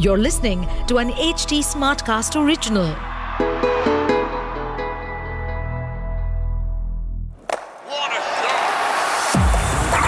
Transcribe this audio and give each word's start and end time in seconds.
You're 0.00 0.16
listening 0.16 0.60
to 0.86 0.98
an 0.98 1.08
HT 1.10 1.58
Smartcast 1.60 2.36
original. 2.40 2.86
What 7.88 8.12
a 8.12 8.20
shot! 8.36 8.70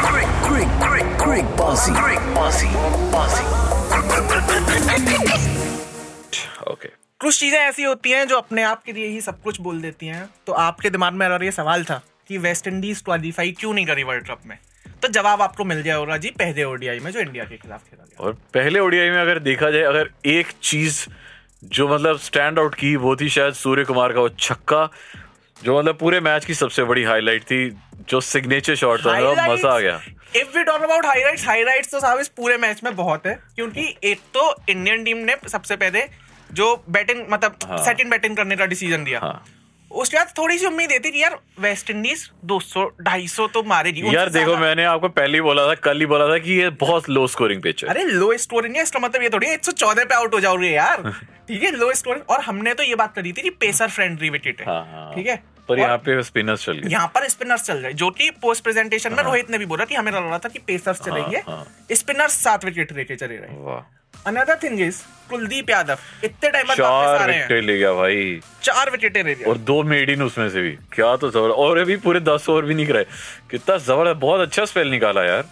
Great, 0.04 0.30
great, 0.44 0.70
great, 0.78 1.18
great 1.18 1.56
bossy. 1.56 1.92
Great 1.92 2.22
bossy. 2.36 2.68
Bossy. 3.10 3.42
Okay 6.70 6.88
कुछ 7.20 7.38
चीज़ें 7.40 7.58
ऐसी 7.58 7.82
होती 7.82 8.10
हैं 8.10 8.26
जो 8.28 8.36
अपने 8.38 8.62
आप 8.62 8.82
के 8.84 8.92
लिए 8.92 9.06
ही 9.06 9.20
सब 9.20 9.42
कुछ 9.42 9.60
बोल 9.60 9.80
देती 9.82 10.06
हैं 10.06 10.28
तो 10.46 10.52
आपके 10.68 10.90
दिमाग 10.90 11.12
में 11.12 11.26
अगर 11.26 11.44
ये 11.44 11.52
सवाल 11.52 11.84
था 11.84 12.00
कि 12.28 12.38
वेस्ट 12.38 12.68
इंडीज 12.68 13.00
क्वालिफाई 13.04 13.52
क्यों 13.60 13.74
नहीं 13.74 13.86
करी 13.86 14.02
वर्ल्ड 14.12 14.28
कप 14.30 14.46
में 14.46 14.58
तो 15.02 15.08
जवाब 15.08 15.42
आपको 15.42 15.64
मिल 15.64 15.80
गया 15.80 15.96
होगा 15.96 16.16
जी 16.16 16.30
पहले 16.38 16.64
ओडीआई 16.64 17.00
में 17.00 17.10
जो 17.10 17.20
इंडिया 17.20 17.44
के 17.44 17.56
खिलाफ 17.56 17.90
खेला 17.90 17.99
और 18.20 18.32
पहले 18.54 18.80
ओडीआई 18.80 19.10
में 19.10 19.20
अगर 19.20 19.38
देखा 19.40 19.70
जाए 19.70 19.82
अगर 19.82 20.10
एक 20.28 20.46
चीज़ 20.62 21.04
जो 21.64 21.88
मतलब 21.88 22.18
स्टैंड 22.20 22.58
आउट 22.58 22.74
की 22.74 22.94
वो 22.96 23.14
थी 23.16 23.28
शायद 23.28 23.54
सूर्य 23.54 23.84
कुमार 23.84 24.12
का 24.12 24.20
वो 24.20 24.28
छक्का 24.38 24.88
जो 25.56 25.78
मतलब 25.78 25.96
पूरे 25.98 26.20
मैच 26.20 26.44
की 26.44 26.54
सबसे 26.54 26.84
बड़ी 26.84 27.02
हाईलाइट 27.04 27.42
थी 27.42 27.68
जो 28.08 28.20
सिग्नेचर 28.22 28.74
शॉट 28.74 29.00
था 29.00 29.12
मतलब 29.12 29.50
मज़ा 29.50 29.70
आ 29.70 29.78
गया। 29.78 30.00
If 30.36 30.56
we 30.56 30.64
talk 30.64 30.82
about 30.82 31.06
highlights 31.06 31.46
highlights 31.46 31.90
तो 31.92 32.00
साहब 32.00 32.18
इस 32.20 32.28
पूरे 32.36 32.56
मैच 32.56 32.80
में 32.84 32.94
बहुत 32.96 33.26
है 33.26 33.34
क्योंकि 33.56 33.94
एक 34.04 34.20
तो 34.34 34.54
इंडियन 34.68 35.04
टीम 35.04 35.16
ने 35.24 35.36
सबसे 35.48 35.76
पहले 35.76 36.04
जो 36.52 36.74
बैटिंग 36.90 37.24
मतलब 37.30 37.56
हाँ। 37.64 37.84
सेकंड 37.84 38.10
बैटिंग 38.10 38.36
करने 38.36 38.56
का 38.56 38.66
डिसीज़न 38.66 39.04
दिया। 39.04 39.20
हाँ। 39.20 39.42
उसके 39.90 40.16
बाद 40.16 40.32
थोड़ी 40.38 40.58
सी 40.58 40.66
उम्मीद 40.66 40.90
थी 41.04 41.22
यार 41.22 41.38
वेस्ट 41.60 41.90
इंडीज 41.90 42.30
200 42.46 42.84
250 43.08 43.48
तो 43.54 43.62
मारेगी 43.62 44.14
यार 44.14 44.28
देखो 44.28 44.56
मैंने 44.56 44.84
आपको 44.84 45.08
पहले 45.08 45.38
ही 45.38 45.40
बोला 45.40 45.66
था 45.68 45.74
कल 45.74 46.00
ही 46.00 46.06
बोला 46.06 46.28
था 46.28 46.38
कि 46.38 46.52
ये 46.52 46.70
बहुत 46.70 47.08
लो 47.10 47.26
स्कोरिंग 47.26 47.62
पिच 47.62 47.84
है। 47.84 47.90
अरे 47.90 48.04
लो 48.04 48.36
स्कोरिंग 48.36 48.76
है 48.76 48.82
इसका 48.82 49.00
मतलब 49.00 49.22
ये 49.22 49.28
थोड़ी 49.28 49.46
एक 49.46 49.64
सौ 49.64 49.72
चौदह 49.72 50.04
पे 50.04 50.14
आउट 50.14 50.34
हो 50.34 50.40
जाओगे 50.40 50.70
यार। 50.70 51.02
ठीक 51.48 51.62
है 51.62 51.70
लो 51.70 51.92
स्कोरिंग 51.94 52.30
और 52.30 52.40
हमने 52.40 52.74
तो 52.74 52.82
ये 52.82 52.94
बात 52.94 53.14
करी 53.14 53.32
थी 53.32 53.42
कि 53.42 53.50
पेसर 53.50 53.88
फ्रेंडली 53.88 54.30
विकेट 54.30 54.62
हाँ, 54.66 54.84
है 54.84 54.92
हाँ। 54.92 55.14
ठीक 55.14 55.26
है? 55.26 55.42
पर 55.68 55.78
यहाँ 55.78 55.98
पे 55.98 56.22
स्पिनर्स 56.22 56.64
चल 56.64 56.72
गए। 56.72 56.90
यहाँ 56.90 57.06
पर 57.06 57.28
स्पिनर्स 57.28 57.62
चल 57.62 57.76
रहे 57.76 57.92
जो 57.92 58.10
कि 58.10 58.30
पोस्ट 58.30 58.64
प्रेजेंटेशन 58.64 59.14
में 59.14 59.22
रोहित 59.22 59.50
ने 59.50 59.58
भी 59.58 59.66
बोला 59.66 59.84
कि 59.84 59.94
हमें 59.94 60.12
लग 60.12 60.28
रहा 60.28 60.38
था 60.38 60.48
कि 60.48 60.58
पेसर्स 60.58 61.00
चलेंगे। 61.00 61.42
हाँ। 61.48 61.64
स्पिनर्स 61.92 62.32
सात 62.32 62.64
विकेट 62.64 62.92
लेके 62.92 63.16
चले 63.16 63.36
रहे 63.36 63.99
another 64.14 64.58
thing 64.62 64.80
is 64.80 65.02
Kuldeep 65.30 65.70
Yadav 65.70 65.98
इतने 66.24 66.50
टाइम 66.50 66.66
बाद 66.68 66.76
चार 66.76 67.26
रहे 67.26 67.36
हैं। 67.36 67.42
विकेट 67.42 67.64
ले 67.64 67.78
गया 67.78 67.92
भाई। 67.92 68.40
चार 68.62 68.90
विकेट 68.90 69.16
ले 69.16 69.22
लिया। 69.34 69.48
और 69.50 69.58
दो 69.70 69.82
मेडिन 69.92 70.22
उसमें 70.22 70.48
से 70.50 70.62
भी। 70.62 70.70
क्या 70.92 71.14
तो 71.16 71.30
ज़बरदस्त 71.30 71.58
और 71.58 71.78
अभी 71.78 71.96
पूरे 72.06 72.20
दस 72.20 72.48
ओवर 72.48 72.64
भी 72.64 72.74
नहीं 72.74 72.86
कराए 72.86 73.06
कितना 73.50 73.76
ज़बरदस्त 73.76 74.20
बहुत 74.20 74.40
अच्छा 74.40 74.64
स्पेल 74.64 74.88
निकाला 74.90 75.24
यार। 75.24 75.44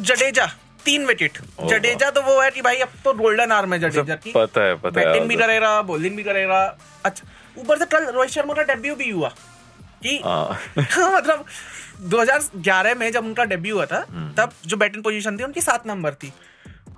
जडेजा 0.00 0.46
तीन 0.84 1.04
विकेट 1.06 1.38
जडेजा 1.70 2.10
तो 2.10 2.22
वो 2.22 2.40
है 2.40 2.50
कि 2.50 2.62
भाई 2.62 2.76
अब 2.80 2.88
तो 3.04 3.12
गोल्डन 3.14 3.52
आर्म 3.52 3.72
है 3.72 3.78
जडेजा 3.80 4.14
की 4.14 4.32
पता 4.32 4.62
है 4.64 4.74
पता 4.74 5.00
है। 5.00 5.06
बैटिंग 5.06 5.28
भी 5.28 5.34
यार। 5.34 5.42
करेगा 5.42 5.80
बॉलिंग 5.82 6.16
भी 6.16 6.22
करेगा। 6.22 6.60
अच्छा 7.04 7.28
ऊपर 7.58 7.78
से 7.78 7.86
कल 7.86 8.04
रोहित 8.14 8.30
शर्मा 8.30 8.54
का 8.54 8.62
डेब्यू 8.62 8.94
भी 8.96 9.10
हुआ। 9.10 9.28
कि 10.02 10.20
हाँ। 10.24 10.58
हाँ, 10.78 11.10
मतलब 11.16 11.44
2011 12.12 12.94
में 12.98 13.10
जब 13.12 13.24
उनका 13.24 13.44
डेब्यू 13.44 13.74
हुआ 13.74 13.86
था 13.86 14.04
हम्म। 14.10 14.32
तब 14.34 14.52
जो 14.66 14.76
बैटिंग 14.76 15.02
पोजीशन 15.04 15.38
थी 15.38 15.44
उनकी 15.44 15.60
सात 15.60 15.86
नंबर 15.86 16.14
थी। 16.14 16.32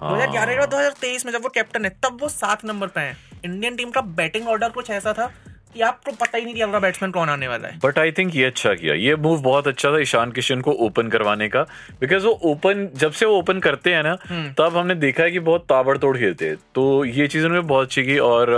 2011 0.03 0.53
हज़ार 0.53 0.67
2023 0.67 1.25
में 1.27 1.33
जब 1.33 1.43
वो 1.43 1.49
कैप्टन 1.49 1.85
है, 1.85 1.91
तब 2.05 2.19
वो 2.21 2.29
सात 2.29 2.65
नंबर 2.65 2.87
पे 2.87 3.01
है। 3.01 3.17
इंडियन 3.45 3.77
टीम 3.77 3.91
का 3.91 4.01
बैटिंग 4.01 4.49
ऑर्डर 4.49 4.69
कुछ 4.71 4.91
ऐसा 4.91 5.13
था 5.13 5.31
कि 5.75 5.81
आपको 5.83 6.13
पता 6.13 6.39
ही 6.39 6.45
नहीं 6.45 6.55
कि 6.55 6.61
अगला 6.61 6.79
बैट्समैन 6.79 7.11
कौन 7.13 7.29
आने 7.29 7.49
वाला 7.49 7.69
है। 7.69 7.79
बट 7.85 7.99
आई 7.99 8.13
थिंक 8.13 8.35
ये 8.37 8.45
अच्छा 8.45 8.73
किया। 8.75 8.95
ये 8.97 9.17
मूव 9.19 9.41
बहुत 9.43 9.69
अच्छा 9.69 9.93
था 9.93 10.01
ईशान 10.01 10.33
किशन 10.33 10.61
को 10.61 10.73
ओपन 10.87 11.09
करवाने 11.09 11.49
का। 11.49 11.63
बिकॉज़ 12.01 12.27
वो 12.27 12.33
ओपन 12.45 12.89
जब 12.95 13.13
से 13.13 13.27
वो 13.27 13.39
ओपन 13.39 13.59
करते 13.61 13.95
हैं 13.95 14.03
ना 14.03 14.17
हम्म। 14.29 14.53
तब 14.59 14.77
हमने 14.77 14.95
देखा 14.97 15.23
है 15.23 15.31
कि 15.31 15.41
बहुत 15.41 15.65
ताबड़तोड़ 15.69 16.17
खेलते 16.17 16.49
हैं। 16.49 16.57
तो 16.75 17.05
ये 17.05 17.27
चीज़ 17.29 17.45
उन्होंने 17.45 17.67
बहुत 17.69 17.87
अच्छी 17.87 18.03
की 18.03 18.19
और 18.21 18.55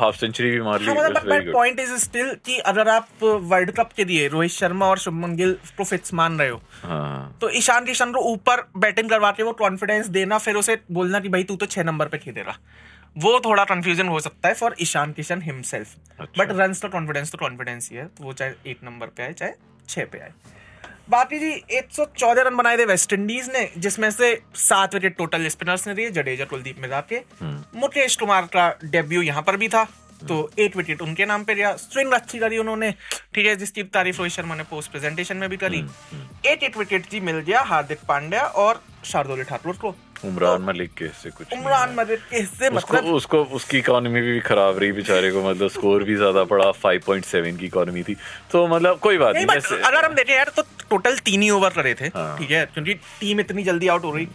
हाफ़ 0.00 0.16
सेंचुरी 0.16 0.50
भी 0.50 0.60
मार 0.60 0.80
ली. 0.80 1.50
पॉइंट 1.52 1.80
इज़ 1.80 1.94
स्टिल 2.04 2.34
कि 2.46 2.58
अगर 2.66 2.88
आप 2.88 3.08
वर्ल्ड 3.22 3.70
कप 3.70 3.90
के 3.96 4.04
लिए 4.04 4.28
रोहित 4.28 4.50
शर्मा 4.50 4.86
और 4.86 4.98
शुभमन 4.98 5.36
गिल 5.36 5.56
को 5.78 5.84
फिट्स 5.84 6.14
मान 6.14 6.38
रहे 6.38 6.48
हो 6.48 6.60
हाँ। 6.82 7.36
तो 7.40 7.50
ईशान 7.56 7.84
किशन 7.84 8.12
को 8.12 8.20
ऊपर 8.32 8.62
बैटिंग 8.76 9.10
करवा 9.10 9.30
के 9.30 9.42
वो 9.42 9.52
कॉन्फिडेंस 9.54 10.06
देना 10.08 10.38
फिर 10.38 10.54
उसे 10.56 10.78
बोलना 10.92 11.20
कि 11.20 11.28
भाई 11.28 11.44
तू 11.44 11.56
तो 11.56 11.66
छह 11.66 11.82
नंबर 11.82 12.06
पे 12.06 12.18
खेलेगा। 12.18 12.56
वो 13.16 13.38
थोड़ा 13.40 13.64
कंफ्यूजन 13.64 14.08
हो 14.08 14.20
सकता 14.20 14.48
है 14.48 14.54
for 14.54 14.74
Ishan 14.80 15.12
Kishan 15.12 15.42
himself. 15.42 15.94
But 16.38 16.50
run 16.50 16.72
तो 16.72 16.88
कॉन्फिडेंस 16.88 17.32
तो 17.32 17.38
कॉन्फिडेंस 17.38 17.88
ही 17.90 17.96
है 17.96 18.08
वो 18.20 18.32
चाहे 18.32 18.52
एक 18.66 18.78
नंबर 18.84 19.06
पे 19.06 19.22
आए 19.22 19.32
चाहे 19.32 19.52
छह 19.88 20.04
पे 20.04 20.18
आए. 20.18 20.32
बाकी 21.10 21.38
जी 21.38 21.50
114 21.72 22.44
रन 22.46 22.56
बनाए 22.56 22.76
थे 22.78 22.84
वेस्ट 22.84 23.12
इंडीज 23.12 23.50
ने 23.54 23.68
जिसमें 23.78 24.10
से 24.10 24.34
सात 24.54 24.94
विकेट 24.94 25.16
टोटल 25.16 25.48
स्पिनर्स 25.48 25.86
ने 25.88 25.94
दिए 25.94 26.10
जडेजा 26.10 26.44
कुलदीप 26.44 26.78
मिला 26.80 27.00
के. 27.00 27.16
हम्म। 27.40 27.80
मुकेश 27.80 28.16
कुमार 28.16 28.46
का 28.46 28.68
डेब्यू 28.84 29.22
यहाँ 29.22 29.42
पर 29.42 29.56
भी 29.56 29.68
था 29.68 29.84
तो 30.28 30.38
एट 30.58 30.76
विकेट 30.76 31.02
उनके 31.02 31.26
नाम 31.26 31.44
पे 31.44 31.54
गया 31.54 31.74
स्विंग 31.76 32.12
अच्छी 32.12 32.38
करी 32.38 32.58
उन्होंने. 32.58 32.90
ठीक 33.34 33.46
है 33.46 33.54
जिसकी 33.56 33.82
तारीफ़ 33.82 34.18
रोहित 34.18 34.32
शर्मा 34.32 34.54
ने 34.54 34.62
पोस्ट 34.62 34.90
प्रेजेंटेशन 34.90 35.36
में 35.36 35.48
भी 35.50 35.56
करी. 35.56 35.78
एट 35.78 36.46
एक 36.46 36.62
एक 36.62 36.76
विकेट 36.76 37.10
जी 37.10 37.20
मिल 37.20 37.38
गया 37.40 37.60
हार्दिक 37.62 37.98
पांड्या 38.08 38.42
और 38.42 38.82
शार्दुल 39.04 39.42
ठाकुर 39.44 39.76
को. 39.76 39.94
उमरान 40.24 40.62
मलिक 40.62 40.92
के 40.98 41.08
से 41.22 41.30
कुछ 41.30 41.52
उमरान 41.52 41.94
मलिक 41.96 42.20
के 42.30 42.36
हिस्से 42.36 42.68
उसको 42.68 42.96
मतलब 42.96 43.14
उसको 43.14 43.42
उसकी 43.58 43.78
इकोनॉमी 43.78 44.20
भी 44.20 44.40
खराब 44.40 44.78
रही 44.78 44.92
बेचारे 44.92 45.30
को 45.32 45.42
मतलब 45.48 45.70
स्कोर 45.70 46.04
भी 46.04 46.14
ज़्यादा 46.16 46.44
पड़ा 46.44 46.70
5.7 46.84 47.58
की 47.58 47.66
इकोनॉमी 47.66 48.02
थी। 48.02 48.16
तो 48.52 48.66
मतलब 48.68 48.98
कोई 49.00 49.18
बात 49.18 49.34
नहीं 49.34 49.46
नहीं 49.46 49.78
अगर 49.80 50.04
हम 50.04 50.14
देखें 50.14 50.34
यार 50.34 50.52
तो 50.56 50.62
टोटल 50.90 51.18
तीन 51.24 51.42
ही 51.42 51.50
ओवर 51.50 51.70
करे 51.76 51.94
थे 51.94 52.06
हाँ। 52.14 52.38
ठीक 52.38 52.50
है? 52.50 52.64
क्योंकि 52.74 52.94
टीम 53.20 53.40
इतनी 53.40 53.62
जल्दी 53.64 53.88
आउट 53.88 54.04
हो 54.04 54.14
रही। 54.14 54.28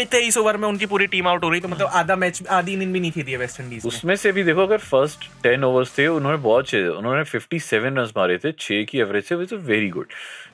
तेईस 0.00 0.36
ओवर 0.38 0.56
में 0.56 0.66
उनकी 0.68 0.86
पूरी 0.86 1.06
टीम 1.06 1.26
आउट 1.28 1.42
हो 1.44 1.48
रही 1.50 1.60
तो 1.60 1.68
मतलब 1.68 1.88
आधा 1.94 2.14
मैच 2.16 2.42
आधी 2.50 2.72
इनिंग 2.72 2.92
भी 2.92 3.00
नहीं 3.00 3.12
थी 3.16 3.36
वेस्ट 3.36 3.60
इंडीज 3.60 3.82
उसमें 3.86 4.14
से 4.16 4.32
भी 4.32 4.42
देखो 4.42 4.62
अगर 4.62 4.78
फ़र्स्ट 4.78 5.24
टेन 5.42 5.64
ओवर्स 5.64 5.92
थे 5.98 6.06
उन्होंने 6.08 6.38
बहुत 6.38 6.64
अच्छे 6.64 6.86
उन्होंने 6.88 7.24
57 7.24 7.74
रन 7.74 7.98
मारे 8.16 8.38
थे 8.38 8.52
छह 8.58 8.82
की 8.82 9.00
एवरेज 9.00 9.24
से 9.24 9.56
वेरी 9.56 9.88
गुड 9.88 10.06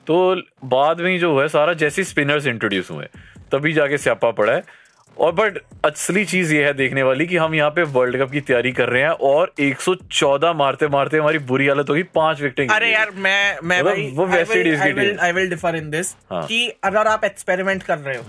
तो 0.07 0.17
बाद 0.65 1.01
में 1.01 1.11
ही 1.11 1.17
जो 1.19 1.39
है 1.39 1.47
सारा 1.47 1.73
जैसे 1.83 2.03
स्पिनर्स 2.03 2.47
इंट्रोड्यूस 2.47 2.91
हुए 2.91 3.07
तभी 3.51 3.73
जाके 3.73 3.97
स्यापा 3.99 4.31
पड़ा 4.31 4.53
है। 4.53 4.85
और 5.17 5.31
बट 5.31 5.57
असली 5.85 6.23
चीज़ 6.25 6.53
ये 6.53 6.63
है 6.65 6.73
देखने 6.73 7.03
वाली 7.03 7.25
कि 7.27 7.37
हम 7.37 7.53
यहाँ 7.55 7.69
पे 7.69 7.83
वर्ल्ड 7.93 8.17
कप 8.17 8.31
की 8.31 8.41
तैयारी 8.41 8.71
कर 8.71 8.89
रहे 8.89 9.01
हैं 9.03 9.09
और 9.09 9.51
114 9.59 10.53
मारते 10.55 10.87
मारते 10.87 11.17
हमारी 11.17 11.39
बुरी 11.41 11.67
हालत 11.67 11.89
होगी 11.89 12.03
पाँच 12.15 12.41
विकेटें 12.41 12.75
अरे 12.75 12.91
यार 12.91 13.11
मैं 13.15 13.57
मैं 13.63 13.79
मतलब 13.79 13.93
भाई 13.93 14.11
वो 14.15 14.25
वेस्ट 14.25 14.51
इंडीज 14.51 14.81
की 14.81 14.91
team. 14.91 15.19
I 15.19 15.31
will 15.31 15.49
differ 15.49 15.75
in 15.75 15.89
this 15.89 16.13
हाँ। 16.31 16.43
कि 16.47 16.67
अगर 16.83 17.07
आप 17.07 17.23
एक्सपेरिमेंट 17.25 17.83
कर 17.83 17.97
रहे 17.97 18.17
हो 18.17 18.23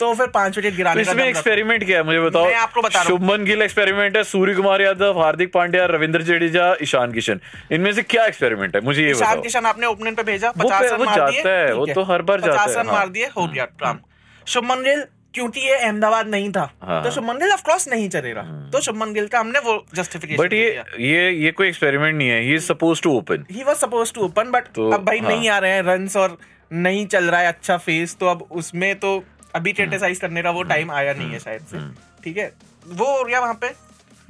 तो 0.00 0.12
फिर 0.14 0.26
पाँच 0.28 0.56
विकेट 0.56 0.72
तो 0.72 0.76
गिराने 0.76 1.02
इसमें 1.02 1.24
एक्सपेरिमेंट 1.24 1.84
क्या 1.86 1.98
है? 1.98 2.04
मुझे 2.04 2.20
बताओ। 2.20 2.44
मैं 2.44 2.54
आपको 2.56 2.82
बता 2.82 3.04
शुभमन 3.04 3.44
गिल 3.44 3.62
एक्सपेरिमेंट 3.62 4.16
है 4.16 4.24
सूर्य 4.26 4.54
कुमार 4.54 4.82
यादव 4.82 5.20
हार्दिक 5.20 5.52
पांड्या 5.52 5.86
रविंद्र 5.88 6.22
जडेजा 6.24 6.74
ईशान 6.82 7.12
किशन। 7.12 7.40
इनमें 7.72 7.92
से 7.92 8.02
क्या 8.04 8.24
एक्सपेरिमेंट 8.26 8.76
है? 8.76 8.82
मुझे 8.84 9.02
ये 9.02 9.10
ईशान 9.10 9.40
किशन 9.42 9.66
आपने 9.66 9.86
ओपनिंग 9.86 10.16
पे 10.16 10.22
भेजा 10.24 10.48
वो 10.50 10.64
पचास 10.64 10.92
रन 10.92 11.04
मार 11.04 11.16
जाता 11.16 11.30
दिए 11.30 11.42
है, 11.42 11.74
वो 11.74 11.86
तो 11.86 12.02
हर 12.04 12.22
बार 12.22 12.40
जाता 12.40 12.62
है, 12.62 12.74
हाँ। 12.76 12.84
मार 12.84 13.08
दिए 13.10 13.26
हो 13.36 13.46
गया 13.46 13.64
काम। 13.64 14.00
शुभमन 14.46 14.82
गिल 14.84 15.04
क्योंकि 15.34 15.60
ये 15.60 15.74
अहमदाबाद 15.74 16.28
नहीं 16.28 16.50
था। 16.52 16.62
हाँ। 16.82 17.02
तो 17.04 17.10
शुभमन 17.10 17.38
गिल 17.38 17.52
ऑफ़ 17.52 17.62
कोर्स 17.62 17.88
नहीं 17.88 18.08
चलेगा। 18.08 18.42
तो 18.72 18.80
शुभमन 18.80 19.12
गिल 19.12 19.26
का 19.26 19.40
हमने 19.40 19.58
वो 19.58 19.84
जस्टिफिकेशन 19.94 20.42
बट 20.42 20.52
ये 20.52 20.84
ये 21.00 21.30
ये 21.44 21.52
कोई 21.52 21.68
एक्सपेरिमेंट 21.68 22.16
नहीं 22.16 22.28
है। 22.28 22.40
He 22.40 22.54
is 22.54 22.64
suppose 22.64 23.02
to 23.02 23.16
open 23.18 23.44
he 23.50 23.64
was 23.64 23.76
suppose 23.76 24.12
to 24.12 24.20
open 24.20 24.50
but 24.50 24.78
अब 24.78 25.04
भाई 25.04 25.18
हाँ। 25.18 25.28
नहीं 25.28 25.48
आ 25.48 25.58
रहे 25.58 25.72
हैं 25.72 25.82
रन्स 25.82 26.16
और 26.16 26.36
नहीं 26.72 27.06
चल 27.06 27.24
रहा 27.24 27.40
है 27.40 27.46
अच्छा 27.46 27.76
फेस 27.76 28.16
तो 28.20 28.26
अब 28.26 28.46
उसमें 28.50 28.94
तो 28.98 29.22
अभी 29.54 29.72
क्रिटिसाइज 29.72 30.18
करने 30.18 30.42
का 30.42 30.50
वो 30.50 30.62
टाइम 30.62 30.90
आया 30.90 31.12
नहीं 31.14 31.30
है 31.30 31.38
शायद 31.38 31.62
से। 31.62 31.78
ठीक 32.24 32.36
है? 32.38 32.52
वो 32.86 33.06
हो 33.18 33.24
गया 33.24 33.40
वहाँ 33.40 33.54
पे। 33.54 33.68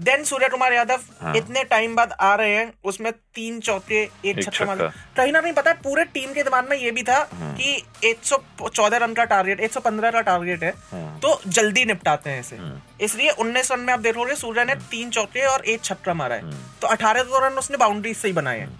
देन 0.02 0.24
सूर्य 0.24 0.48
कुमार 0.48 0.72
यादव 0.72 1.00
हाँ। 1.20 1.34
इतने 1.36 1.62
टाइम 1.64 1.94
बाद 1.96 2.12
आ 2.20 2.34
रहे 2.34 2.54
हैं 2.54 2.72
उसमें 2.84 3.10
तीन 3.34 3.60
चौके 3.60 4.02
एक 4.24 4.42
छक्का 4.42 4.64
मार 4.64 4.78
कहीं 5.16 5.32
ना 5.32 5.40
कहीं 5.40 5.52
पता 5.52 5.70
है 5.70 5.76
पूरे 5.82 6.04
टीम 6.04 6.32
के 6.32 6.42
दिमाग 6.42 6.68
में 6.70 6.76
ये 6.76 6.90
भी 6.90 7.02
था 7.02 7.18
हाँ। 7.32 7.54
कि 7.56 7.82
114 8.04 9.02
रन 9.02 9.14
का 9.14 9.24
टारगेट 9.24 9.60
115 9.60 10.12
का 10.12 10.20
टारगेट 10.20 10.62
है 10.64 10.72
हाँ। 10.90 11.18
तो 11.18 11.40
जल्दी 11.48 11.84
निपटाते 11.84 12.30
हैं 12.30 12.40
इसे। 12.40 12.56
हाँ। 12.56 12.96
इसलिए 13.00 13.30
उन्नीस 13.30 13.72
रन 13.72 13.80
में 13.80 13.92
आप 13.92 14.00
देखोगे 14.00 14.34
सूर्य 14.34 14.64
ने 14.64 14.74
तीन 14.90 15.10
चौके 15.10 15.46
और 15.46 15.64
एक 15.64 15.84
छक्का 15.84 16.14
मारा 16.14 16.34
है। 16.34 16.52
तो 16.80 16.88
अठारह 16.88 17.38
रन 17.46 17.58
उसने 17.58 17.76
बाउंड्री 17.76 18.14
से 18.14 18.28
ही 18.28 18.34
बनाए 18.34 18.58
हैं। 18.58 18.70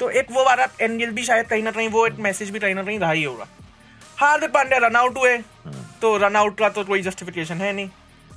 तो 0.00 0.10
एक 0.10 0.30
वो 0.30 0.44
वाला 0.44 0.66
एनगिल 0.80 1.10
भी 1.10 1.24
शायद 1.24 1.46
कहीं 1.46 1.62
ना 1.62 1.70
कहीं 1.70 1.88
वो 1.88 2.06
एक 2.06 2.18
मैसेज 2.20 2.50
भी 2.50 2.58
कहीं 2.58 2.74
ना 2.74 2.82
कहीं 2.82 2.98
रहा 2.98 3.10
ही 3.10 3.24
होगा। 3.24 3.46
हार्दिक 4.18 4.50
पांड्या 4.50 4.78
रन 4.78 4.96
आउट 4.96 5.18
हुए। 5.18 5.36
तो 6.00 6.16
रन 6.16 6.36
आउट 6.36 6.58
का 6.58 6.68
तो 6.68 6.84
कोई 6.84 7.02
जस्टिफिकेशन 7.02 7.60
है 7.60 7.72
नहीं। 7.72 7.88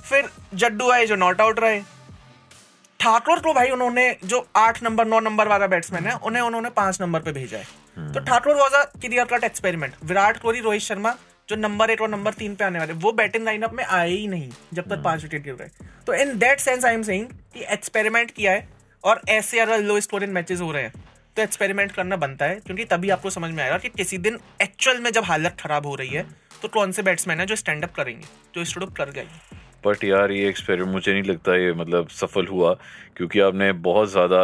फिर 0.04 0.30
जड्डू 0.54 0.90
आए 0.90 1.06
जो 1.06 1.16
नॉट 1.16 1.40
आउट 1.40 1.60
रहे। 1.60 1.80
ठाकुर 3.00 3.38
को 3.40 3.52
भाई 3.54 3.70
उन्होंने 3.70 4.04
जो 4.24 4.38
आठ 4.56 4.82
नंबर 4.82 5.06
नौ 5.06 5.18
नंबर 5.20 5.48
वाला 5.48 5.66
बैट्समैन 5.66 6.06
है 6.06 6.14
उन्हें 6.20 6.42
उन्होंने 6.42 6.70
पाँच 6.70 7.00
नंबर 7.00 7.20
पे 7.20 7.32
भेजा 7.32 7.58
है। 7.58 8.12
तो 8.12 8.20
Thakur 8.20 8.54
was 8.56 8.74
a 8.74 8.82
clear 8.96 9.24
cut 9.26 9.44
experiment 9.44 9.94
Virat 10.04 10.40
Kohli 10.40 10.60
Rohit 10.60 10.82
Sharma 10.82 11.14
जो 11.48 11.56
नंबर 11.56 11.90
एक 11.90 12.00
और 12.00 12.08
नंबर 12.08 12.32
तीन 12.32 12.54
पे 12.54 12.64
आने 12.64 12.78
वाले 12.78 12.92
वो 12.94 13.12
बैटिंग 13.12 13.44
लाइनअप 13.44 13.72
में 13.74 13.84
आए 13.84 14.10
ही 14.10 14.26
नहीं 14.26 14.50
जब 14.74 14.88
तक 14.88 15.02
पाँच 15.04 15.22
विकेट 15.22 15.42
गिर 15.44 15.54
रहे। 15.54 15.86
तो 16.06 16.14
in 16.14 16.36
that 16.38 16.60
sense 16.60 16.84
I 16.84 16.94
am 16.94 17.02
saying 17.02 17.26
कि 17.54 17.64
एक्सपेरिमेंट 17.72 18.30
किया 18.30 18.52
है 18.52 18.68
और 19.04 19.20
ऐसे 19.28 19.60
अगर 19.60 19.80
लो 19.80 20.00
स्कोरिंग 20.00 20.32
मैचेस 20.32 20.60
हो 20.60 20.70
रहे 20.72 20.82
हैं 20.82 21.04
तो 21.36 21.42
एक्सपेरिमेंट 21.42 21.92
करना 21.92 22.16
बनता 22.16 22.44
है 22.44 22.56
क्योंकि 22.56 22.84
तभी 22.84 23.10
आपको 23.10 23.30
समझ 23.30 23.50
में 23.50 23.62
आएगा 23.62 23.78
कि 23.78 23.88
किसी 23.88 24.18
दिन 24.18 24.38
एक्चुअल 24.62 25.00
में 25.00 25.10
जब 25.10 25.24
हालत 25.24 25.56
खराब 25.60 25.86
हो 25.86 25.94
रही 25.94 26.10
है 26.10 26.26
तो 26.62 26.68
कौन 26.68 26.92
से 26.92 27.02
बैट्समैन 27.02 27.40
है 27.40 27.46
जो 27.46 27.56
स्टैंड 27.56 27.84
अप 27.84 27.94
करेंगे 27.94 28.26
जो 28.54 28.64
स्टूड 28.64 28.82
अप 28.82 28.94
कर 28.96 29.10
गए। 29.10 29.26
बट 29.84 30.04
यार 30.04 30.32
ये 30.32 30.48
एक्सपेरिमेंट 30.48 30.92
मुझे 30.92 31.12
नहीं 31.12 31.22
लगता 31.24 31.56
ये 31.56 31.72
मतलब 31.74 32.08
सफल 32.14 32.46
हुआ 32.46 32.74
क्योंकि 33.16 33.40
आपने 33.40 33.70
बहुत 33.82 34.10
ज़्यादा 34.10 34.42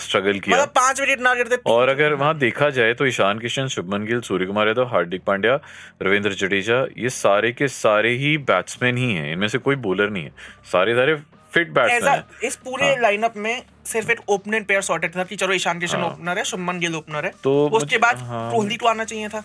स्ट्रगल 0.00 0.38
किया 0.38 0.56
मतलब 0.56 0.72
पाँच 0.74 1.00
विकेट 1.00 1.20
ना 1.20 1.34
गिरते 1.34 1.56
और 1.66 1.88
अगर 1.88 2.14
वहाँ 2.14 2.36
देखा 2.38 2.70
जाए 2.72 2.94
तो 2.94 3.06
ईशान 3.06 3.38
किशन 3.38 3.68
शुभमन 3.68 4.04
गिल 4.04 4.20
सूर्य 4.22 4.46
कुमार 4.46 4.68
यादव 4.68 4.86
हार्दिक 4.88 5.24
पांड्या 5.24 5.58
रविंद्र 6.02 6.32
जडेजा 6.36 6.84
ये 6.98 7.10
सारे 7.12 7.52
के 7.52 7.68
सारे 7.70 8.10
ही 8.16 8.36
बैट्समैन 8.46 8.96
ही 8.96 9.12
हैं 9.12 9.32
इनमें 9.32 9.48
से 9.48 9.58
कोई 9.60 9.76
बॉलर 9.84 10.10
नहीं 10.10 10.24
है 10.24 10.32
सारे 10.72 10.94
सारे 10.94 11.14
फिट 11.52 11.72
बैट्समैन 11.72 12.08
हैं 12.08 12.46
इस 12.46 12.56
पूरे 12.58 12.86
हाँ। 12.86 13.00
लाइनअप 13.00 13.36
में 13.38 13.62
सिर्फ़ 13.86 14.10
एक 14.10 14.20
ओपनिंग 14.28 14.64
पेयर 14.64 14.80
सॉर्टेड 14.82 15.16
था 15.16 15.24
कि 15.24 15.36
चलो 15.36 15.54
ईशान 15.54 15.80
किशन 15.80 15.98
हाँ। 15.98 16.06
ओपनर 16.06 16.38
है 16.38 16.44
शुभमन 16.44 16.78
गिल 16.80 16.94
ओपनर 16.96 17.24
है 17.24 17.32
तो 17.44 17.52
उसके 17.72 17.98
बाद 17.98 18.22
हाँ। 18.22 18.50
कोहली 18.52 18.76
तो 18.76 18.86
आना 18.86 19.04
चाहिए 19.04 19.28
था 19.28 19.44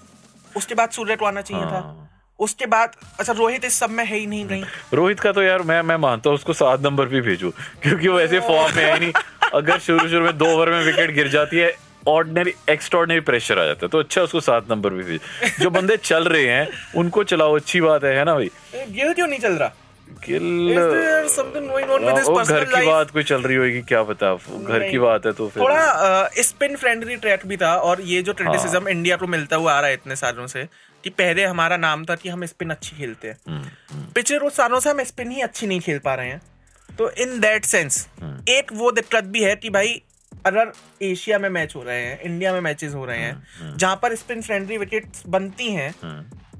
उसके 0.54 0.76
बाद 0.76 0.90
सूर्य 0.92 1.16
को 1.16 1.26
आना 1.26 1.42
चाहिए 1.42 1.66
था 1.66 1.80
हाँ। 1.80 2.09
उसके 2.40 2.66
बाद 2.68 2.96
अच्छा 3.20 3.34
रोहित 3.34 3.66
इस 3.66 3.80
सब 3.80 3.90
में 3.90 4.04
है 4.06 4.18
ही 4.18 4.26
नहीं 4.28 4.46
नहीं। 4.46 4.64
रोहित 4.94 5.20
का 5.20 5.32
तो 5.32 5.44
यार 5.44 5.62
मैं 5.64 5.82
मैं 5.82 5.98
मानता 5.98 6.30
हूँ 6.30 6.38
उसको 6.38 6.54
सात 6.54 6.82
नंबर 6.84 7.06
भी 7.08 7.22
भेजू 7.22 7.50
क्योंकि 7.84 8.08
वो 8.08 8.20
ऐसे 8.20 8.40
फॉर्म 8.40 8.76
में 8.76 8.84
है 8.84 9.00
नहीं। 9.00 9.12
अगर 9.54 9.80
शुरू 9.80 10.08
शुरू 10.08 10.24
में 10.26 10.38
दो 10.38 10.46
ओवर 10.56 10.70
में 10.70 10.84
विकेट 10.86 11.14
गिर 11.16 11.28
जाती 11.30 11.58
है 11.58 11.74
ऑर्डिनरी 12.08 12.54
एक्स्ट्रॉर्डिनरी 12.70 13.20
प्रेशर 13.22 13.60
आ 13.60 13.66
जाता 13.66 13.86
है 13.86 13.90
तो 13.90 14.00
अच्छा 14.00 14.22
उसको 14.22 14.40
सात 14.42 14.70
नंबर 14.72 14.94
भी 14.94 15.04
भेज। 15.04 15.20
जो 15.60 15.70
बंदे 15.70 15.98
चल 16.00 16.24
रहे 16.26 16.48
हैं 16.48 16.68
उनको 16.98 17.24
चलाओ 17.26 17.56
अच्छी 17.56 17.82
बात 17.82 18.04
है 18.04 18.16
है 18.18 18.24
ना 18.26 18.34
भाई? 18.36 18.50
गिल 18.90 19.14
क्यों 19.14 19.28
नहीं 19.28 19.40
चल 19.40 19.54
रहा? 19.54 19.72
गिल 20.28 20.76
घर 20.76 22.64
की 22.66 22.86
बात 22.86 23.12
कोई 23.12 23.24
चल 23.24 23.42
रही 23.42 23.56
होगी 23.56 23.82
क्या 23.90 24.02
पता 24.04 24.34
घर 24.36 24.90
की 24.90 25.00
बात 25.00 25.26
है 25.26 25.32
तो 25.34 25.48
फिर। 25.48 25.64
थोड़ा 25.64 26.30
स्पिन 26.44 26.76
फ्रेंडली 26.76 27.16
ट्रैक 27.18 27.46
भी 27.48 27.58
था 27.58 27.74
और 27.90 28.02
ये 28.04 28.22
जो 28.22 28.34
क्रिटिसिज्म 28.34 28.82
हाँ। 28.82 28.92
इंडिया 28.92 29.16
को 29.18 29.28
मिलता 29.28 29.56
हुआ 29.56 29.74
आ 29.74 29.80
रहा 29.80 29.88
है 29.88 29.94
इतने 29.94 30.16
सालों 30.16 30.48
से 30.48 30.68
कि 31.04 31.10
पहले 31.12 31.46
हमारा 31.46 31.78
नाम 31.78 32.06
था 32.06 32.16
कि 32.16 32.30
हम 32.30 32.46
स्पिन 32.46 32.70
अच्छी 32.70 32.96
खेलते 32.98 33.28
हैं। 33.28 33.38
हम्म, 33.48 34.06
पिछले 34.16 34.40
कुछ 34.40 34.54
सालों 34.54 34.80
से 34.80 34.90
हम 34.90 35.04
स्पिन 35.06 35.32
ही 35.32 35.42
अच्छी 35.42 35.68
नहीं 35.68 35.80
खेल 35.80 36.00
पा 36.00 36.14
रहे 36.16 36.30
हैं। 36.30 36.42
तो 36.90 37.10
इन 37.14 37.40
दैट 37.40 37.66
सेंस 37.66 38.08
हम्म। 38.22 38.44
एक 38.50 38.74
वो 38.74 38.92
दिक्कत 38.92 39.24
भी 39.26 39.44
है 39.44 39.56
कि 39.56 39.70
भाई 39.70 40.02
अगर 40.46 40.72
एशिया 41.04 41.38
में 41.40 41.50
मैच 41.52 41.76
हो 41.76 41.84
रहे 41.84 42.02
हैं 42.02 42.20
इंडिया 42.22 42.52
में 42.54 42.60
मैचेस 42.62 42.94
हो 42.94 43.06
रहे 43.06 43.18
हम्म, 43.20 43.66
हैं 43.66 43.78
जहाँ 43.78 43.96
पर 43.96 44.16
स्पिन 44.16 44.42
फ्रेंडली 44.42 44.78
विकेट 44.78 45.08
बनती 45.28 45.72
हैं 45.72 45.94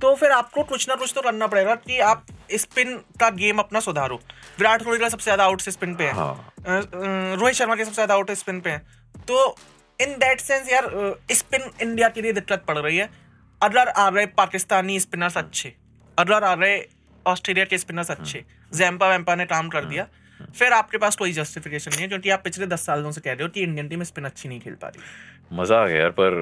तो 0.02 0.14
फिर 0.16 0.32
आपको 0.32 0.64
कुछ 0.64 0.88
ना 0.90 0.96
कुछ 0.96 1.12
तो 1.16 1.22
करना 1.22 1.48
पड़ेगा 1.48 1.76
कि 1.78 2.00
आप 2.02 2.26
स्पिन 2.54 2.96
का 3.20 3.30
गेम 3.32 3.58
अपना 3.60 3.80
सुधारो। 3.80 4.16
विराट 4.60 4.84
कोहली 4.84 5.00
का 5.00 5.10
सबसे 5.10 5.24
ज़्यादा 5.24 5.44
आउट 5.44 5.62
स्पिन 5.62 5.96
पे 5.96 6.04
है। 6.04 6.14
हाँ। 6.14 6.54
रोहित 6.68 7.56
शर्मा 7.56 7.76
के 7.76 7.86
सबसे 7.86 7.96
ज़्यादा 7.96 8.14
आउट 8.14 8.32
स्पिन 8.34 8.62
पे 8.62 8.70
है। 8.70 8.78
तो 9.28 9.56
इन 10.00 10.14
दैट 10.20 10.42
सेंस 10.42 10.72
यार 10.72 10.90
स्पिन 11.32 11.70
इंडिया 11.82 12.10
के 12.10 12.22
लिए 12.22 12.34
दिक्कत 12.34 12.64
पड़ 12.68 12.78
रही 12.78 12.98
है। 12.98 13.10
अदर 13.62 13.88
आ 13.88 14.10
रहे 14.10 14.26
पाकिस्तानी 14.26 15.00
स्पिनर्स 15.00 15.38
अच्छे। 15.38 15.74
अदर 16.20 16.44
आ 16.44 16.54
रहे 16.54 16.82
ऑस्ट्रेलिया 17.28 17.66
के 17.66 17.78
स्पिनर्स 17.78 18.12
अच्छे। 18.12 18.46
जैम्पा 18.74 19.10
वैम्पा 19.10 19.36
ने 19.36 19.46
काम 19.46 19.70
कर 19.70 19.86
दिया। 19.86 20.08
फिर 20.56 20.74
आपके 20.74 20.98
पास 20.98 21.16
कोई 21.16 21.34
जस्टिफिकेशन 21.34 21.92
नहीं 21.92 22.02
है 22.02 22.08
क्योंकि 22.08 22.30
आप 22.30 22.44
पिछले 22.44 22.68
दस 22.68 22.86
सालों 22.86 23.12
से 23.12 23.22
कह 23.22 23.32
रहे 23.32 23.44
हो 23.44 23.50
कि 23.50 23.62
इंडियन 23.62 23.90
टीम 23.90 24.04
स्पिन 24.04 24.26
अच्छी 24.26 24.50
नहीं 24.50 24.60
खेल 24.60 24.74
पा 24.74 24.88
रही। 24.88 25.02
मज़ा 25.52 25.78
आ 25.78 25.86
गया 25.88 25.98
यार 25.98 26.10
पर 26.12 26.34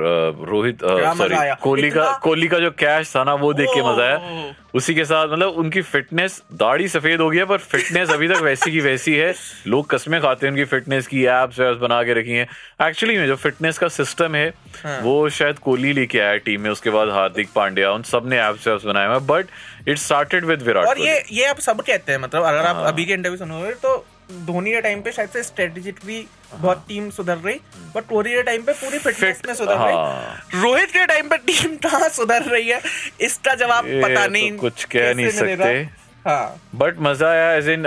रोहित 0.48 0.80
सॉरी 0.84 1.36
कोहली 1.64 1.90
का 1.90 2.12
कोहली 2.24 2.48
का 2.48 2.60
जो 2.60 2.72
कैश 2.80 3.16
था 3.16 3.24
ना 3.24 3.34
वो 3.36 3.52
देख 3.54 3.70
के 3.70 3.82
मज़ा 3.82 4.04
आया। 4.04 4.54
उसी 4.76 4.94
के 4.96 5.06
साथ 5.06 5.28
मतलब 5.28 5.54
उनकी 5.58 5.82
फिटनेस 5.82 6.42
दाढ़ी 6.54 6.88
सफ़ेद 6.88 7.22
हो 7.22 7.30
गई 7.30 7.38
है 7.38 7.46
पर 7.46 7.58
फिटनेस 7.58 8.10
अभी 8.12 8.28
तक 8.28 8.42
वैसी 8.44 8.72
की 8.72 8.80
वैसी 8.80 9.14
है। 9.16 9.34
लोग 9.68 9.90
कस्में 9.90 10.20
खाते 10.22 10.46
हैं 10.46 10.52
उनकी 10.54 10.66
फिटनेस 10.66 11.08
की 11.08 11.24
एप्स 11.26 11.60
वैप्स 11.60 11.80
बना 11.82 12.02
के 12.04 12.14
रखी 12.14 12.32
हैं। 12.32 12.48
एक्चुअली 12.88 13.18
में 13.18 13.26
जो 13.28 13.36
फिटनेस 13.38 13.78
का 13.78 13.88
सिस्टम 13.90 14.36
है 14.36 14.48
हाँ। 14.84 15.00
वो 15.02 15.30
शायद 15.30 15.60
कोहली 15.60 15.94
लेके 15.94 16.20
आया 16.20 16.36
टीम 16.46 16.62
में 16.62 16.70
उसके 16.70 16.90
बाद 16.90 17.10
हार्दिक 17.10 17.50
पांड्या 17.56 17.92
उन 17.92 18.04
सबने 18.12 18.40
एप्स 18.40 18.68
वैप्स 18.68 18.86
बनाए 18.86 19.08
हुए 19.08 19.20
but 19.28 19.88
it 19.88 19.98
started 19.98 20.46
with 20.46 20.62
Virat 20.62 20.88
और 20.88 21.00
ये 21.00 21.24
ये 21.32 21.46
आप 21.46 21.60
सब 21.60 21.82
कहते 21.82 22.12
हैं 22.12 22.20
मतलब 22.20 22.44
अगर 22.44 22.66
आप 22.66 22.76
हाँ। 22.76 22.88
अभी 22.88 23.06
के 23.06 23.14
इंटरव्यू 23.14 23.38
सुनोगे 23.38 23.72
तो 23.84 23.96
धोनी 24.30 24.72
के 24.72 24.82
टाइम 24.82 25.02
पे 25.02 25.12
शायद 25.12 25.30
से 25.30 25.44
स्ट्रेटेजिकली 25.44 26.26
बहुत 26.54 26.84
टीम 26.88 27.10
सुधर 27.10 27.38
रही 27.38 27.60
बट 27.96 28.08
कोहली 28.08 28.34
के 28.34 28.42
टाइम 28.44 28.62
पे 28.62 28.74
पूरी 28.74 29.00
फिटनेस 29.00 29.42
में 29.48 29.54
सुधर 29.54 29.78
हाँ। 29.78 29.88
रही 29.88 30.62
रोहित 30.62 30.92
के 30.92 31.06
टाइम 31.06 31.30
पे 31.30 31.38
टीम 31.48 31.76
कहाँ 31.84 32.10
सुधर 32.10 32.44
रही 32.44 32.68
है 32.68 32.82
इसका 33.22 33.56
जवाब 33.56 33.86
पता 34.04 34.26
तो 34.26 34.32
नहीं 34.32 34.52
कुछ 34.58 34.84
कह 34.86 35.14
नहीं। 35.14 35.30
सकते। 35.30 36.08
हाँ 36.26 36.62
बट 36.76 37.00
मज़ा 37.00 37.30
आया 37.30 37.52
एज 37.54 37.68
इन 37.70 37.86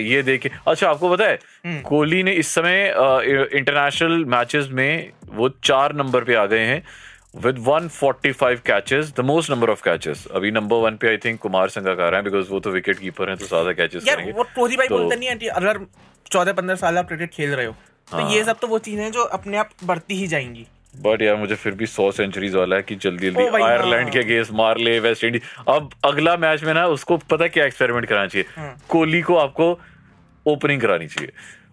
ये 0.00 0.22
देखे 0.22 0.50
अच्छा 0.66 0.88
आपको 0.88 1.10
पता 1.10 1.24
है 1.24 1.38
हम्म। 1.66 1.80
कोहली 1.80 2.22
ने 2.22 2.32
इस 2.32 2.48
समय 2.54 2.84
इंटरनेशनल 3.52 4.24
मैचेस 4.28 4.68
में 4.72 5.12
वो 5.34 5.48
चार 5.64 5.94
नंबर 5.94 6.24
पे 6.24 6.34
आ 6.34 6.44
गए 6.46 6.64
हैं 6.66 6.82
with 7.34 7.58
145 7.60 8.60
catches 8.66 9.12
the 9.16 9.20
most 9.20 9.50
number 9.50 9.70
of 9.70 9.82
catches 9.82 10.26
अभी 10.34 10.50
नंबर 10.50 10.76
वन 10.76 10.96
पे 10.96 11.08
आई 11.08 11.16
थिंक 11.16 11.38
कुमार 11.40 11.68
संगाकार 11.68 12.14
हैं 12.14 12.22
बिकॉज़ 12.24 12.48
वो 12.50 12.60
तो 12.60 12.70
विकेट 12.70 12.98
कीपर 12.98 13.28
हैं 13.28 13.36
तो 13.38 13.46
ज़्यादा 13.46 13.72
कैचेस 13.72 14.04
करेंगे 14.04 14.32
वो 14.32 14.44
कोहली 14.54 14.76
भाई 14.76 14.88
तो- 14.88 14.98
बोलते 14.98 15.16
नहीं 15.16 15.28
है 15.28 15.48
अगर 15.50 15.78
चौदह 16.26 16.52
पंद्रह 16.52 16.76
साल 16.76 16.98
आप 16.98 17.08
क्रिकेट 17.08 17.30
खेल 17.30 17.50
रहे 17.50 17.66
हो 17.66 17.74
तो 18.08 18.16
हाँ। 18.16 18.30
ये 18.30 18.44
सब 18.44 18.58
तो 18.58 18.66
वो 18.66 18.78
चीज़ें 18.78 19.02
हैं 19.02 19.10
जो 19.12 19.22
अपने 19.32 19.56
आप 19.56 19.70
बढ़ती 19.84 20.14
ही 20.14 20.26
जाएँगी 20.26 20.66
बट 20.94 21.22
यार 21.22 21.36
मुझे 21.36 21.54
फिर 21.56 21.74
भी 21.74 21.86
सौ 21.88 22.10
सेंचुरीज 22.12 22.54
वाला 22.54 22.76
है 22.76 22.82
कि 22.82 22.94
जल्दी 22.96 23.30
जल्दी 23.30 23.62
आयरलैंड 23.62 24.02
हाँ। 24.02 24.10
के 24.10 24.18
अगेंस्ट 24.18 24.52
मार 24.54 24.78
ले 24.78 24.98
वेस्ट 25.00 25.24
इंडीज 25.24 25.42
अब 25.68 25.90
अगला 26.04 26.36
मैच 26.38 26.64
में 26.64 26.72
ना 26.74 26.86
उसको 26.88 27.16
पता 27.30 27.48
क्या 27.48 27.64
एक्सपेरिमेंट 27.64 28.06
कराना 28.06 28.26
चाहिए 28.26 28.46
हाँ। 28.56 28.76
कोहली 28.88 29.20
को 29.22 29.36
आपको 29.36 29.70
ओपनिंग 30.46 30.80
करानी 30.80 31.06
चाहिए 31.06 31.32